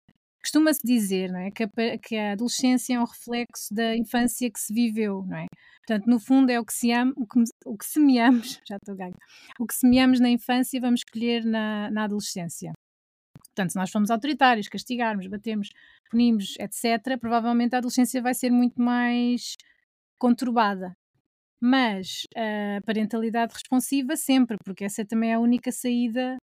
[0.43, 4.61] costuma-se dizer, não é, que a, que a adolescência é um reflexo da infância que
[4.61, 5.47] se viveu, não é?
[5.87, 8.97] Portanto, no fundo é o que, se ama, o que, o que semeamos, já estou
[8.97, 9.15] ganho,
[9.59, 12.73] o que semeamos na infância vamos colher na, na adolescência.
[13.55, 15.69] Portanto, se nós formos autoritários, castigarmos, batemos,
[16.11, 19.57] punimos, etc., provavelmente a adolescência vai ser muito mais
[20.19, 20.95] conturbada.
[21.63, 26.37] Mas a parentalidade responsiva sempre, porque essa também é a única saída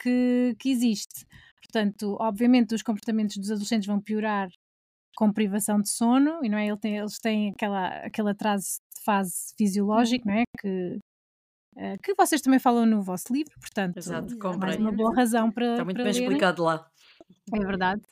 [0.00, 1.24] que, que existe.
[1.60, 4.48] Portanto, obviamente, os comportamentos dos adolescentes vão piorar
[5.16, 6.76] com privação de sono, e não é?
[6.76, 10.42] Tem, eles têm aquela, aquele atraso de fase fisiológico, não é?
[10.60, 10.98] Que,
[11.76, 15.50] uh, que vocês também falam no vosso livro, portanto, Exato, é mais uma boa razão
[15.50, 15.72] para.
[15.72, 16.28] Está muito para bem lerem.
[16.28, 16.86] explicado lá.
[17.52, 18.02] É verdade.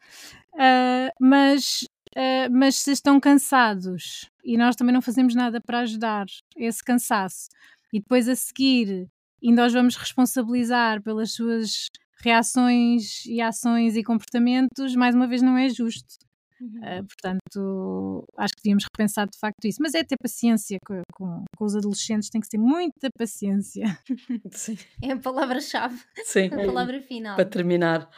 [0.55, 1.85] Uh, mas,
[2.17, 7.49] uh, mas se estão cansados e nós também não fazemos nada para ajudar esse cansaço,
[7.93, 9.09] e depois a seguir
[9.43, 11.89] ainda os vamos responsabilizar pelas suas
[12.23, 16.15] reações e ações e comportamentos, mais uma vez não é justo.
[16.63, 19.79] Uh, portanto, acho que devíamos repensar de facto isso.
[19.83, 23.85] Mas é ter paciência com, com, com os adolescentes, tem que ter muita paciência.
[24.53, 24.79] Sim.
[25.03, 26.47] É a palavra-chave, Sim.
[26.47, 27.35] a palavra final.
[27.35, 28.09] Para terminar.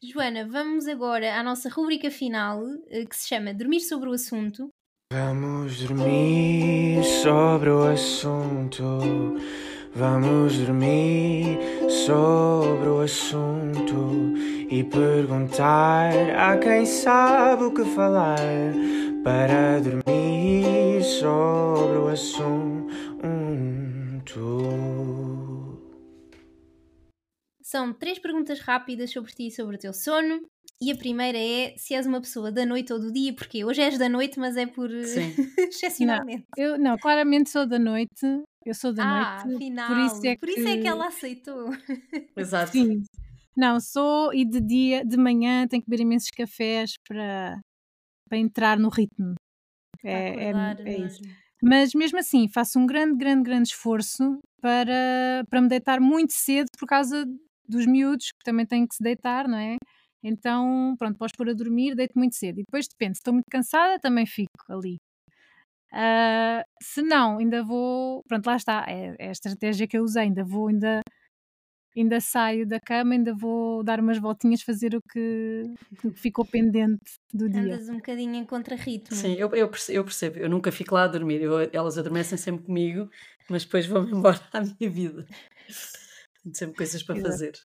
[0.00, 4.68] Joana, vamos agora à nossa rubrica final, eh, que se chama Dormir sobre o Assunto.
[5.12, 8.84] Vamos dormir sobre o assunto.
[9.96, 14.34] Vamos dormir sobre o assunto
[14.70, 18.38] e perguntar a quem sabe o que falar
[19.24, 22.78] para dormir sobre o assunto.
[27.68, 30.40] São três perguntas rápidas sobre ti e sobre o teu sono.
[30.80, 33.82] E a primeira é se és uma pessoa da noite ou do dia, porque hoje
[33.82, 34.90] és da noite, mas é por
[35.68, 36.46] excepcionalmente.
[36.56, 38.24] Eu, não, claramente sou da noite.
[38.64, 39.56] Eu sou da ah, noite.
[39.56, 39.88] afinal,
[40.40, 41.68] por isso é que, ela aceitou.
[42.34, 42.72] Exato.
[42.72, 43.02] Sim.
[43.54, 47.60] Não, sou e de dia, de manhã tenho que beber imensos cafés para,
[48.30, 49.34] para entrar no ritmo.
[50.02, 51.20] É, é, Acordar, é não isso.
[51.62, 56.68] Mas mesmo assim, faço um grande, grande, grande esforço para, para me deitar muito cedo
[56.78, 57.26] por causa
[57.68, 59.76] dos miúdos que também têm que se deitar, não é?
[60.22, 62.60] Então, pronto, posso pôr a dormir, deito muito cedo.
[62.60, 64.98] E depois depende, se estou muito cansada, também fico ali.
[65.92, 68.22] Uh, se não, ainda vou.
[68.28, 70.24] Pronto, lá está, é, é, a estratégia que eu usei.
[70.24, 71.00] Ainda vou, ainda,
[71.96, 75.62] ainda saio da cama, ainda vou dar umas voltinhas, fazer o que,
[76.04, 77.62] o que ficou pendente do dia.
[77.62, 79.16] Andas um bocadinho em contrarritmo.
[79.16, 80.38] Sim, eu, eu, percebo, eu percebo.
[80.38, 81.40] Eu nunca fico lá a dormir.
[81.40, 83.08] Eu, elas adormecem sempre comigo,
[83.48, 85.26] mas depois vou-me embora à minha vida.
[86.54, 87.30] Sempre coisas para Exato.
[87.32, 87.58] fazer.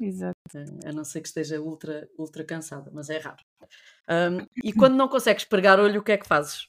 [0.00, 0.38] Exato.
[0.86, 3.42] A não ser que esteja ultra, ultra cansada, mas é raro.
[4.08, 6.68] Um, e quando não consegues pregar olho, o que é que fazes?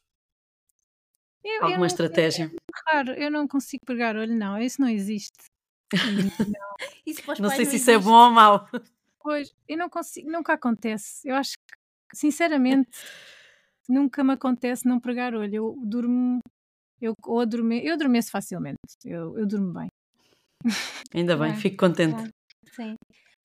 [1.44, 2.52] Eu, eu Alguma não- estratégia?
[2.54, 5.38] é raro, eu não consigo pregar olho, não, isso não existe.
[7.06, 8.08] Isso para os Não sei se isso é existe.
[8.10, 8.70] bom ou mau.
[9.22, 11.28] Pois, eu não consigo, nunca acontece.
[11.28, 11.76] Eu acho que,
[12.18, 12.90] sinceramente,
[13.90, 15.56] nunca me acontece não pregar olho.
[15.56, 16.40] Eu durmo,
[17.02, 19.90] eu ou adorme, eu adormeço facilmente, eu, eu durmo bem.
[21.14, 22.32] Ainda bem, Bem, fico contente.
[22.76, 22.95] Sim.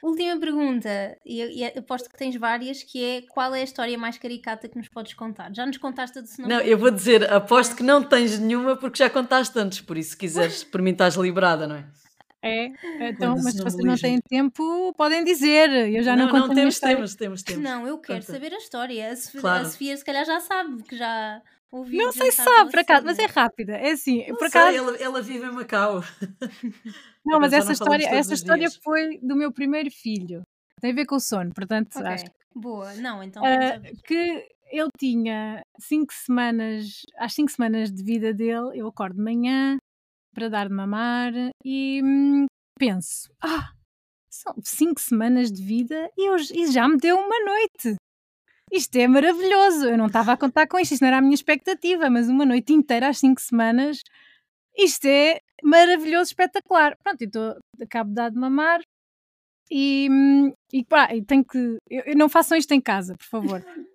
[0.02, 4.18] Última pergunta, e, e aposto que tens várias, que é qual é a história mais
[4.18, 5.50] caricata que nos podes contar?
[5.54, 8.76] Já nos contaste a de se não eu vou dizer, aposto que não tens nenhuma
[8.76, 11.86] porque já contaste antes, por isso se quiseres, por mim estás liberada, não é?
[12.42, 12.66] É,
[13.08, 15.70] então, Quando mas se vocês não têm tempo, podem dizer.
[15.90, 17.62] Eu já não, não, conto não temos, temos, temos, temos.
[17.62, 18.32] Não, eu quero Conta.
[18.34, 19.10] saber a história.
[19.10, 19.66] A Sofia, Claro.
[19.66, 21.40] a Sofia se calhar já sabe, que já
[21.90, 23.72] Não sei se sabe, por acaso, mas é rápida.
[23.76, 24.76] É assim, Não por sei, acaso.
[24.78, 26.00] ela, ela vive em Macau.
[27.24, 28.76] Não, mas essa história, essa história dias.
[28.82, 30.42] foi do meu primeiro filho.
[30.80, 32.94] Tem a ver com o sono, portanto, Ok, acho boa.
[32.94, 33.96] Não, então saber.
[34.06, 39.78] que ele tinha cinco semanas, às cinco semanas de vida dele, eu acordo de manhã
[40.34, 41.32] para dar de mamar
[41.64, 42.44] e hum,
[42.78, 43.70] penso, ah,
[44.28, 47.96] são cinco semanas de vida e, eu- e já me deu uma noite.
[48.74, 49.86] Isto é maravilhoso.
[49.86, 52.44] Eu não estava a contar com isto, isto não era a minha expectativa, mas uma
[52.44, 54.02] noite inteira às cinco semanas,
[54.76, 56.96] isto é maravilhoso, espetacular.
[57.00, 58.80] Pronto, então acabo de dar de mamar
[59.70, 60.08] e,
[60.72, 61.78] e, pá, tenho que.
[61.88, 63.64] Eu, eu não façam isto em casa, por favor.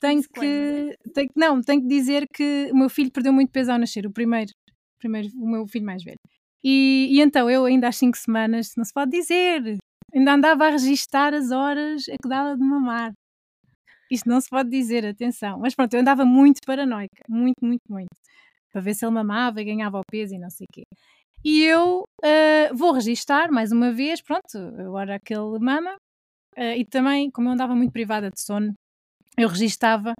[0.00, 3.78] Tenho que, tenho Não, tenho que dizer que o meu filho perdeu muito peso ao
[3.78, 4.50] nascer, o primeiro,
[4.98, 6.16] primeiro o meu filho mais velho.
[6.64, 9.76] E, e então eu, ainda às 5 semanas, não se pode dizer,
[10.14, 13.12] ainda andava a registar as horas a que dava de mamar.
[14.10, 15.58] Isto não se pode dizer, atenção.
[15.60, 18.08] Mas pronto, eu andava muito paranoica, muito, muito, muito.
[18.72, 20.84] Para ver se ele mamava e ganhava o peso e não sei o quê.
[21.44, 25.96] E eu ah, vou registar mais uma vez, pronto, agora aquele mama.
[26.56, 28.74] Ah, e também, como eu andava muito privada de sono,
[29.38, 30.14] eu registava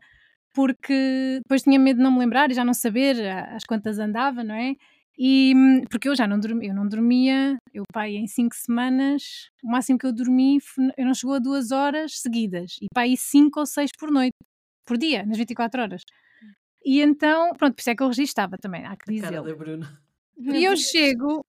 [0.54, 3.16] porque depois tinha medo de não me lembrar e já não saber
[3.54, 4.74] às quantas andava, não é?
[5.18, 5.52] E
[5.90, 9.98] porque eu já não dormia, eu não dormia, eu pai em cinco semanas, o máximo
[9.98, 10.58] que eu dormi,
[10.96, 14.34] eu não chegou a duas horas seguidas, e pai cinco ou seis por noite,
[14.86, 16.02] por dia, nas 24 horas.
[16.84, 19.56] E então, pronto, por isso é que eu registava também, há que Cara dizer.
[20.58, 21.44] E eu chego,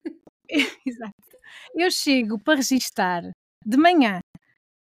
[0.85, 1.13] exato,
[1.75, 3.23] eu chego para registar
[3.65, 4.19] de manhã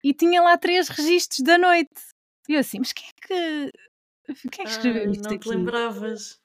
[0.05, 1.91] e tinha lá três registros da noite.
[2.49, 3.73] E eu assim, mas quem é que,
[4.53, 6.41] quem é que escreveu Ah, isto não te lembravas.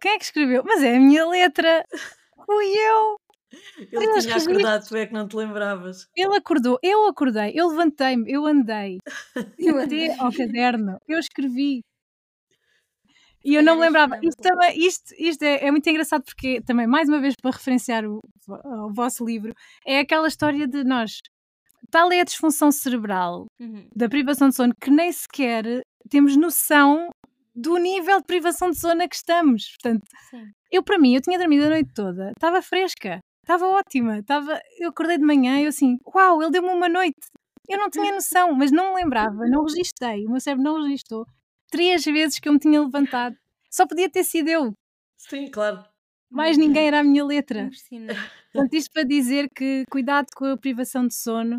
[0.00, 0.62] Quem é que escreveu?
[0.64, 1.84] Mas é a minha letra.
[2.46, 3.16] Fui eu.
[3.78, 6.08] Ele Eu tinha acordado, tu é que não te lembravas.
[6.14, 8.98] Ele acordou, eu acordei, eu levantei-me, eu andei.
[9.58, 11.82] Eu andei ao caderno, eu escrevi.
[13.44, 14.16] E eu não me lembrava.
[14.16, 17.52] este Isto, também, isto, isto é, é muito engraçado porque, também, mais uma vez, para
[17.52, 19.52] referenciar o, o vosso livro,
[19.86, 21.20] é aquela história de nós.
[21.90, 23.88] Tal é a disfunção cerebral Uhum.
[23.94, 27.08] da privação de sono que nem sequer temos noção
[27.56, 29.74] do nível de privação de sono a que estamos.
[29.80, 30.44] Portanto, Sim.
[30.70, 34.60] eu, para mim, eu tinha dormido a noite toda, estava fresca, estava ótima, estava...
[34.78, 37.16] eu acordei de manhã e eu assim, uau, ele deu-me uma noite.
[37.68, 41.24] Eu não tinha noção, mas não me lembrava, não registrei, o meu cérebro não registou
[41.70, 43.34] três vezes que eu me tinha levantado.
[43.70, 44.72] Só podia ter sido eu,
[45.16, 45.84] Sim, claro.
[46.30, 47.62] mais ninguém era a minha letra.
[47.62, 48.20] Impressionante.
[48.52, 51.58] Portanto, isto para dizer que cuidado com a privação de sono,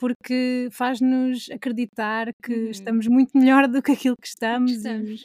[0.00, 2.70] porque faz-nos acreditar que Uhum.
[2.70, 4.72] estamos muito melhor do que aquilo que estamos.
[4.72, 5.20] Estamos.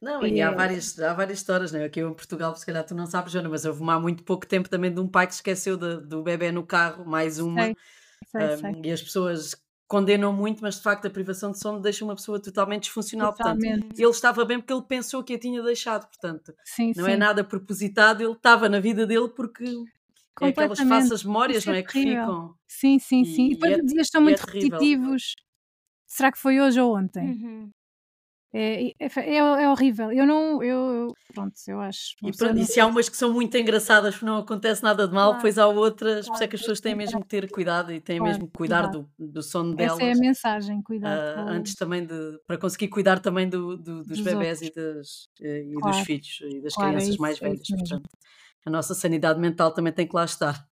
[0.00, 1.84] Não, E e há é- várias, há várias histórias, né?
[1.84, 4.68] Aqui em Portugal, se calhar tu não sabes, Joana, mas houve há muito pouco tempo
[4.68, 7.62] também de um pai que esqueceu de- do bebê no carro, mais uma.
[7.62, 7.76] Sei,
[8.30, 8.80] sei, um, sei.
[8.84, 9.54] E as pessoas
[9.86, 13.32] condenam muito, mas de facto a privação de sono deixa uma pessoa totalmente disfuncional.
[13.32, 14.00] Portanto, Totalmente.
[14.02, 16.06] ele estava bem porque ele pensou que a tinha deixado.
[16.08, 17.12] Portanto, Sim, não sim.
[17.12, 19.64] é nada propositado, ele estava na vida dele porque
[20.42, 21.82] é aquelas falsas memórias, é não é?
[21.82, 22.20] Que terrível.
[22.22, 22.54] ficam.
[22.68, 23.48] Sim, sim, sim.
[23.48, 24.70] E- E depois é- os dias são é muito terrível.
[24.78, 25.34] repetitivos.
[26.06, 27.28] Será que foi hoje ou ontem?
[27.30, 27.70] Uhum.
[28.56, 30.12] É, é, é, é horrível.
[30.12, 30.62] Eu não.
[30.62, 32.14] Eu, pronto, eu acho.
[32.22, 35.08] E, pronto, não- e se há umas que são muito engraçadas porque não acontece nada
[35.08, 35.38] de mal, Claro.
[35.38, 36.48] depois há outras, por isso é Claro.
[36.50, 39.10] que as pessoas têm mesmo que ter cuidado e têm Claro, mesmo que cuidar cuidado.
[39.18, 39.98] do, do sono delas.
[39.98, 41.34] Essa é a mensagem, cuidado.
[41.34, 45.28] com- antes também de para conseguir cuidar também do, do- dos Dos bebés e, das,
[45.42, 45.96] eh, e Claro.
[45.96, 47.66] dos filhos e das Claro, é crianças isso, mais é velhas.
[47.68, 48.08] Portanto,
[48.64, 50.66] a nossa sanidade mental também tem que lá estar.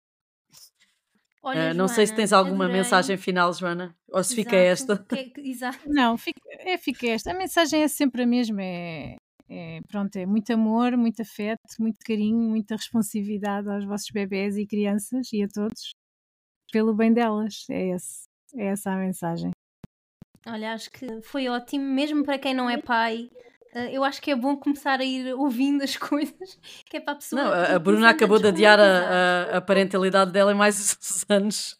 [1.44, 2.82] Olha, Ah, não sei se Joana, tens alguma adorei.
[2.82, 4.92] mensagem final, Joana, ou se fica Exato.
[4.94, 5.06] esta.
[5.06, 5.80] Que é que- Exato.
[5.88, 7.32] Não, fica, é, fica esta.
[7.32, 8.62] A mensagem é sempre a mesma.
[8.62, 9.16] É,
[9.50, 14.68] é, pronto, é muito amor, muito afeto, muito carinho, muita responsividade aos vossos bebés e
[14.68, 15.92] crianças e a todos
[16.72, 17.66] pelo bem delas.
[17.72, 18.24] É, esse,
[18.56, 19.50] é essa a mensagem.
[20.48, 23.30] Olha, acho que foi ótimo, mesmo para quem não é pai.
[23.74, 27.14] Eh, Eu acho que é bom começar a ir ouvindo as coisas, que é para
[27.14, 27.42] a pessoa.
[27.44, 28.84] Não, a- Bruna acabou de adiar a,
[29.54, 31.80] a- a parentalidade dela em mais uns anos.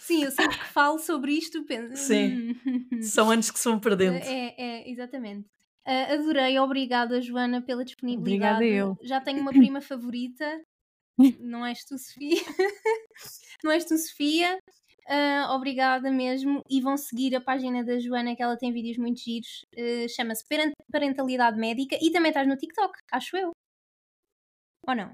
[0.00, 1.96] Sim, eu sempre que falo sobre isto, penso.
[1.96, 2.54] Sim.
[2.92, 4.16] "Hum, São anos que são perdendo.
[4.16, 5.48] É, é, exatamente.
[5.86, 8.54] Ah, adorei, obrigada, Joana, pela disponibilidade.
[8.56, 8.98] Obrigada eu.
[9.02, 10.44] Já tenho uma prima favorita.
[11.40, 12.42] Não és tu, Sofia?
[13.62, 14.58] Não és tu, Sofia?
[15.06, 16.62] Ah, obrigada mesmo.
[16.70, 19.64] E vão seguir a página da Joana, que ela tem vídeos muito giros.
[19.76, 23.50] Ah, Chama-se Parent- Parentalidade Médica e também estás no TikTok, acho eu.
[24.86, 25.12] Ou não?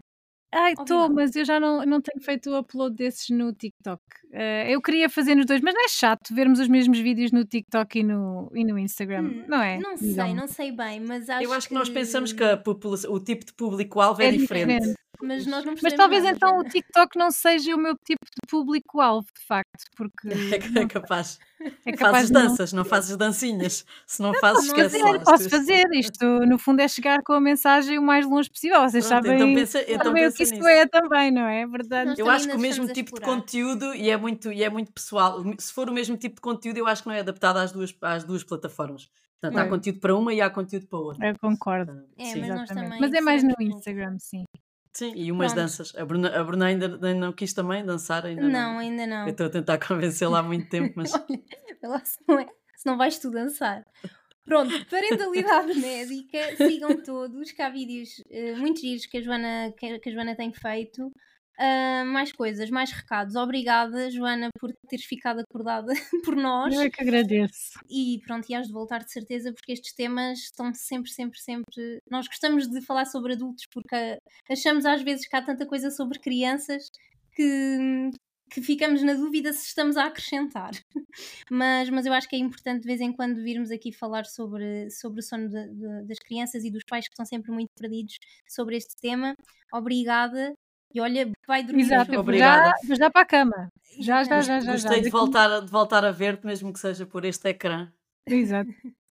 [0.52, 4.02] Ai, estou, mas eu já não, não tenho feito o upload desses no TikTok.
[4.32, 7.44] Eh, eu queria fazer nos dois, mas não é chato vermos os mesmos vídeos no
[7.44, 9.78] TikTok e no, e no Instagram, Hum, não é?
[9.78, 10.34] Não sei, Digam-me.
[10.34, 13.46] não sei bem, mas acho Eu acho que nós pensamos que a população- o tipo
[13.46, 14.72] de público-alvo é, É diferente.
[14.80, 14.98] diferente.
[15.22, 16.64] Mas nós não Mas talvez nada, então o.
[16.64, 20.28] TikTok não seja o meu tipo de público-alvo, de facto, porque
[20.84, 21.38] É capaz.
[21.84, 23.84] é capaz Fazes não danças, não fazes dancinhas.
[24.06, 25.24] Se não fazes, não esquece fazer, lá.
[25.24, 25.84] posso fazer.
[25.92, 28.80] Isto, no fundo, é chegar com a mensagem o mais longe possível.
[28.80, 30.68] Vocês Pronto, sabem, então pensa, então sabem o que isto nisso.
[30.68, 31.66] é também, não é?
[31.66, 32.14] Verdade.
[32.18, 35.42] Eu acho que o mesmo tipo de conteúdo e é muito e é muito pessoal.
[35.58, 37.94] Se for o mesmo tipo de conteúdo, eu acho que não é adaptado às duas
[38.00, 39.08] às duas plataformas.
[39.40, 39.70] Portanto, há Pois.
[39.70, 41.28] conteúdo para uma e há conteúdo para outra.
[41.28, 41.92] Eu concordo.
[41.92, 42.40] Ah, É, sim.
[42.40, 43.62] mas Mas é mais no pouco.
[43.62, 44.44] Instagram, sim.
[44.92, 45.62] Sim, e umas Pronto.
[45.62, 45.94] danças.
[45.94, 48.50] A Bruna, a Bruna ainda, ainda não quis também dançar, ainda não.
[48.50, 49.24] Não, ainda não.
[49.26, 51.12] Eu estou a tentar convencê-la há muito tempo, mas
[51.82, 53.84] Olha, se não, é, se não vais tu dançar.
[54.44, 60.08] Pronto, parentalidade médica, sigam todos, que há vídeos eh, muito giros que a Joana, que
[60.08, 61.12] a Joana tem feito.
[61.62, 63.36] Ah, mais coisas, mais recados.
[63.36, 65.92] Obrigada, Joana, por teres ficado acordada
[66.24, 66.74] por nós.
[66.74, 67.78] Eu é que agradeço.
[67.90, 71.98] E pronto, e has de voltar de certeza, porque estes temas estão sempre, sempre, sempre.
[72.10, 74.16] Nós gostamos de falar sobre adultos porque
[74.50, 76.88] achamos às vezes que há tanta coisa sobre crianças
[77.34, 78.10] que,
[78.50, 80.70] que ficamos na dúvida se estamos a acrescentar.
[81.50, 84.88] Mas, mas eu acho que é importante de vez em quando virmos aqui falar sobre,
[84.90, 88.16] sobre o sono de- de- das crianças e dos pais que estão sempre muito perdidos
[88.48, 89.34] sobre este tema.
[89.72, 90.54] Obrigada
[90.92, 91.82] e olha, vai dormir.
[91.82, 92.74] Exato, Obrigada.
[92.86, 93.68] Já, já para a cama.
[93.98, 94.72] Já, já, já, já.
[94.72, 95.02] Gostei já.
[95.02, 97.88] De, voltar, de voltar a ver-te, mesmo que seja por este ecrã.
[98.26, 98.70] Exato.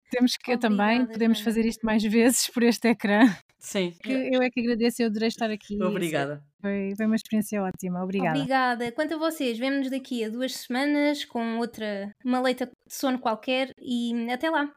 [0.10, 3.36] Temos que também, podemos fazer isto mais vezes por este ecrã.
[3.58, 3.96] Sim.
[4.04, 5.82] Que eu é que agradeço, eu adorei estar aqui.
[5.82, 6.44] Obrigada.
[6.62, 8.38] Foi, foi uma experiência ótima, obrigada.
[8.38, 8.92] Obrigada.
[8.92, 13.72] Quanto a vocês, vemo-nos daqui a duas semanas com outra, uma leita de sono qualquer
[13.82, 14.72] e até lá.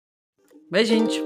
[0.70, 1.20] Beijinhos.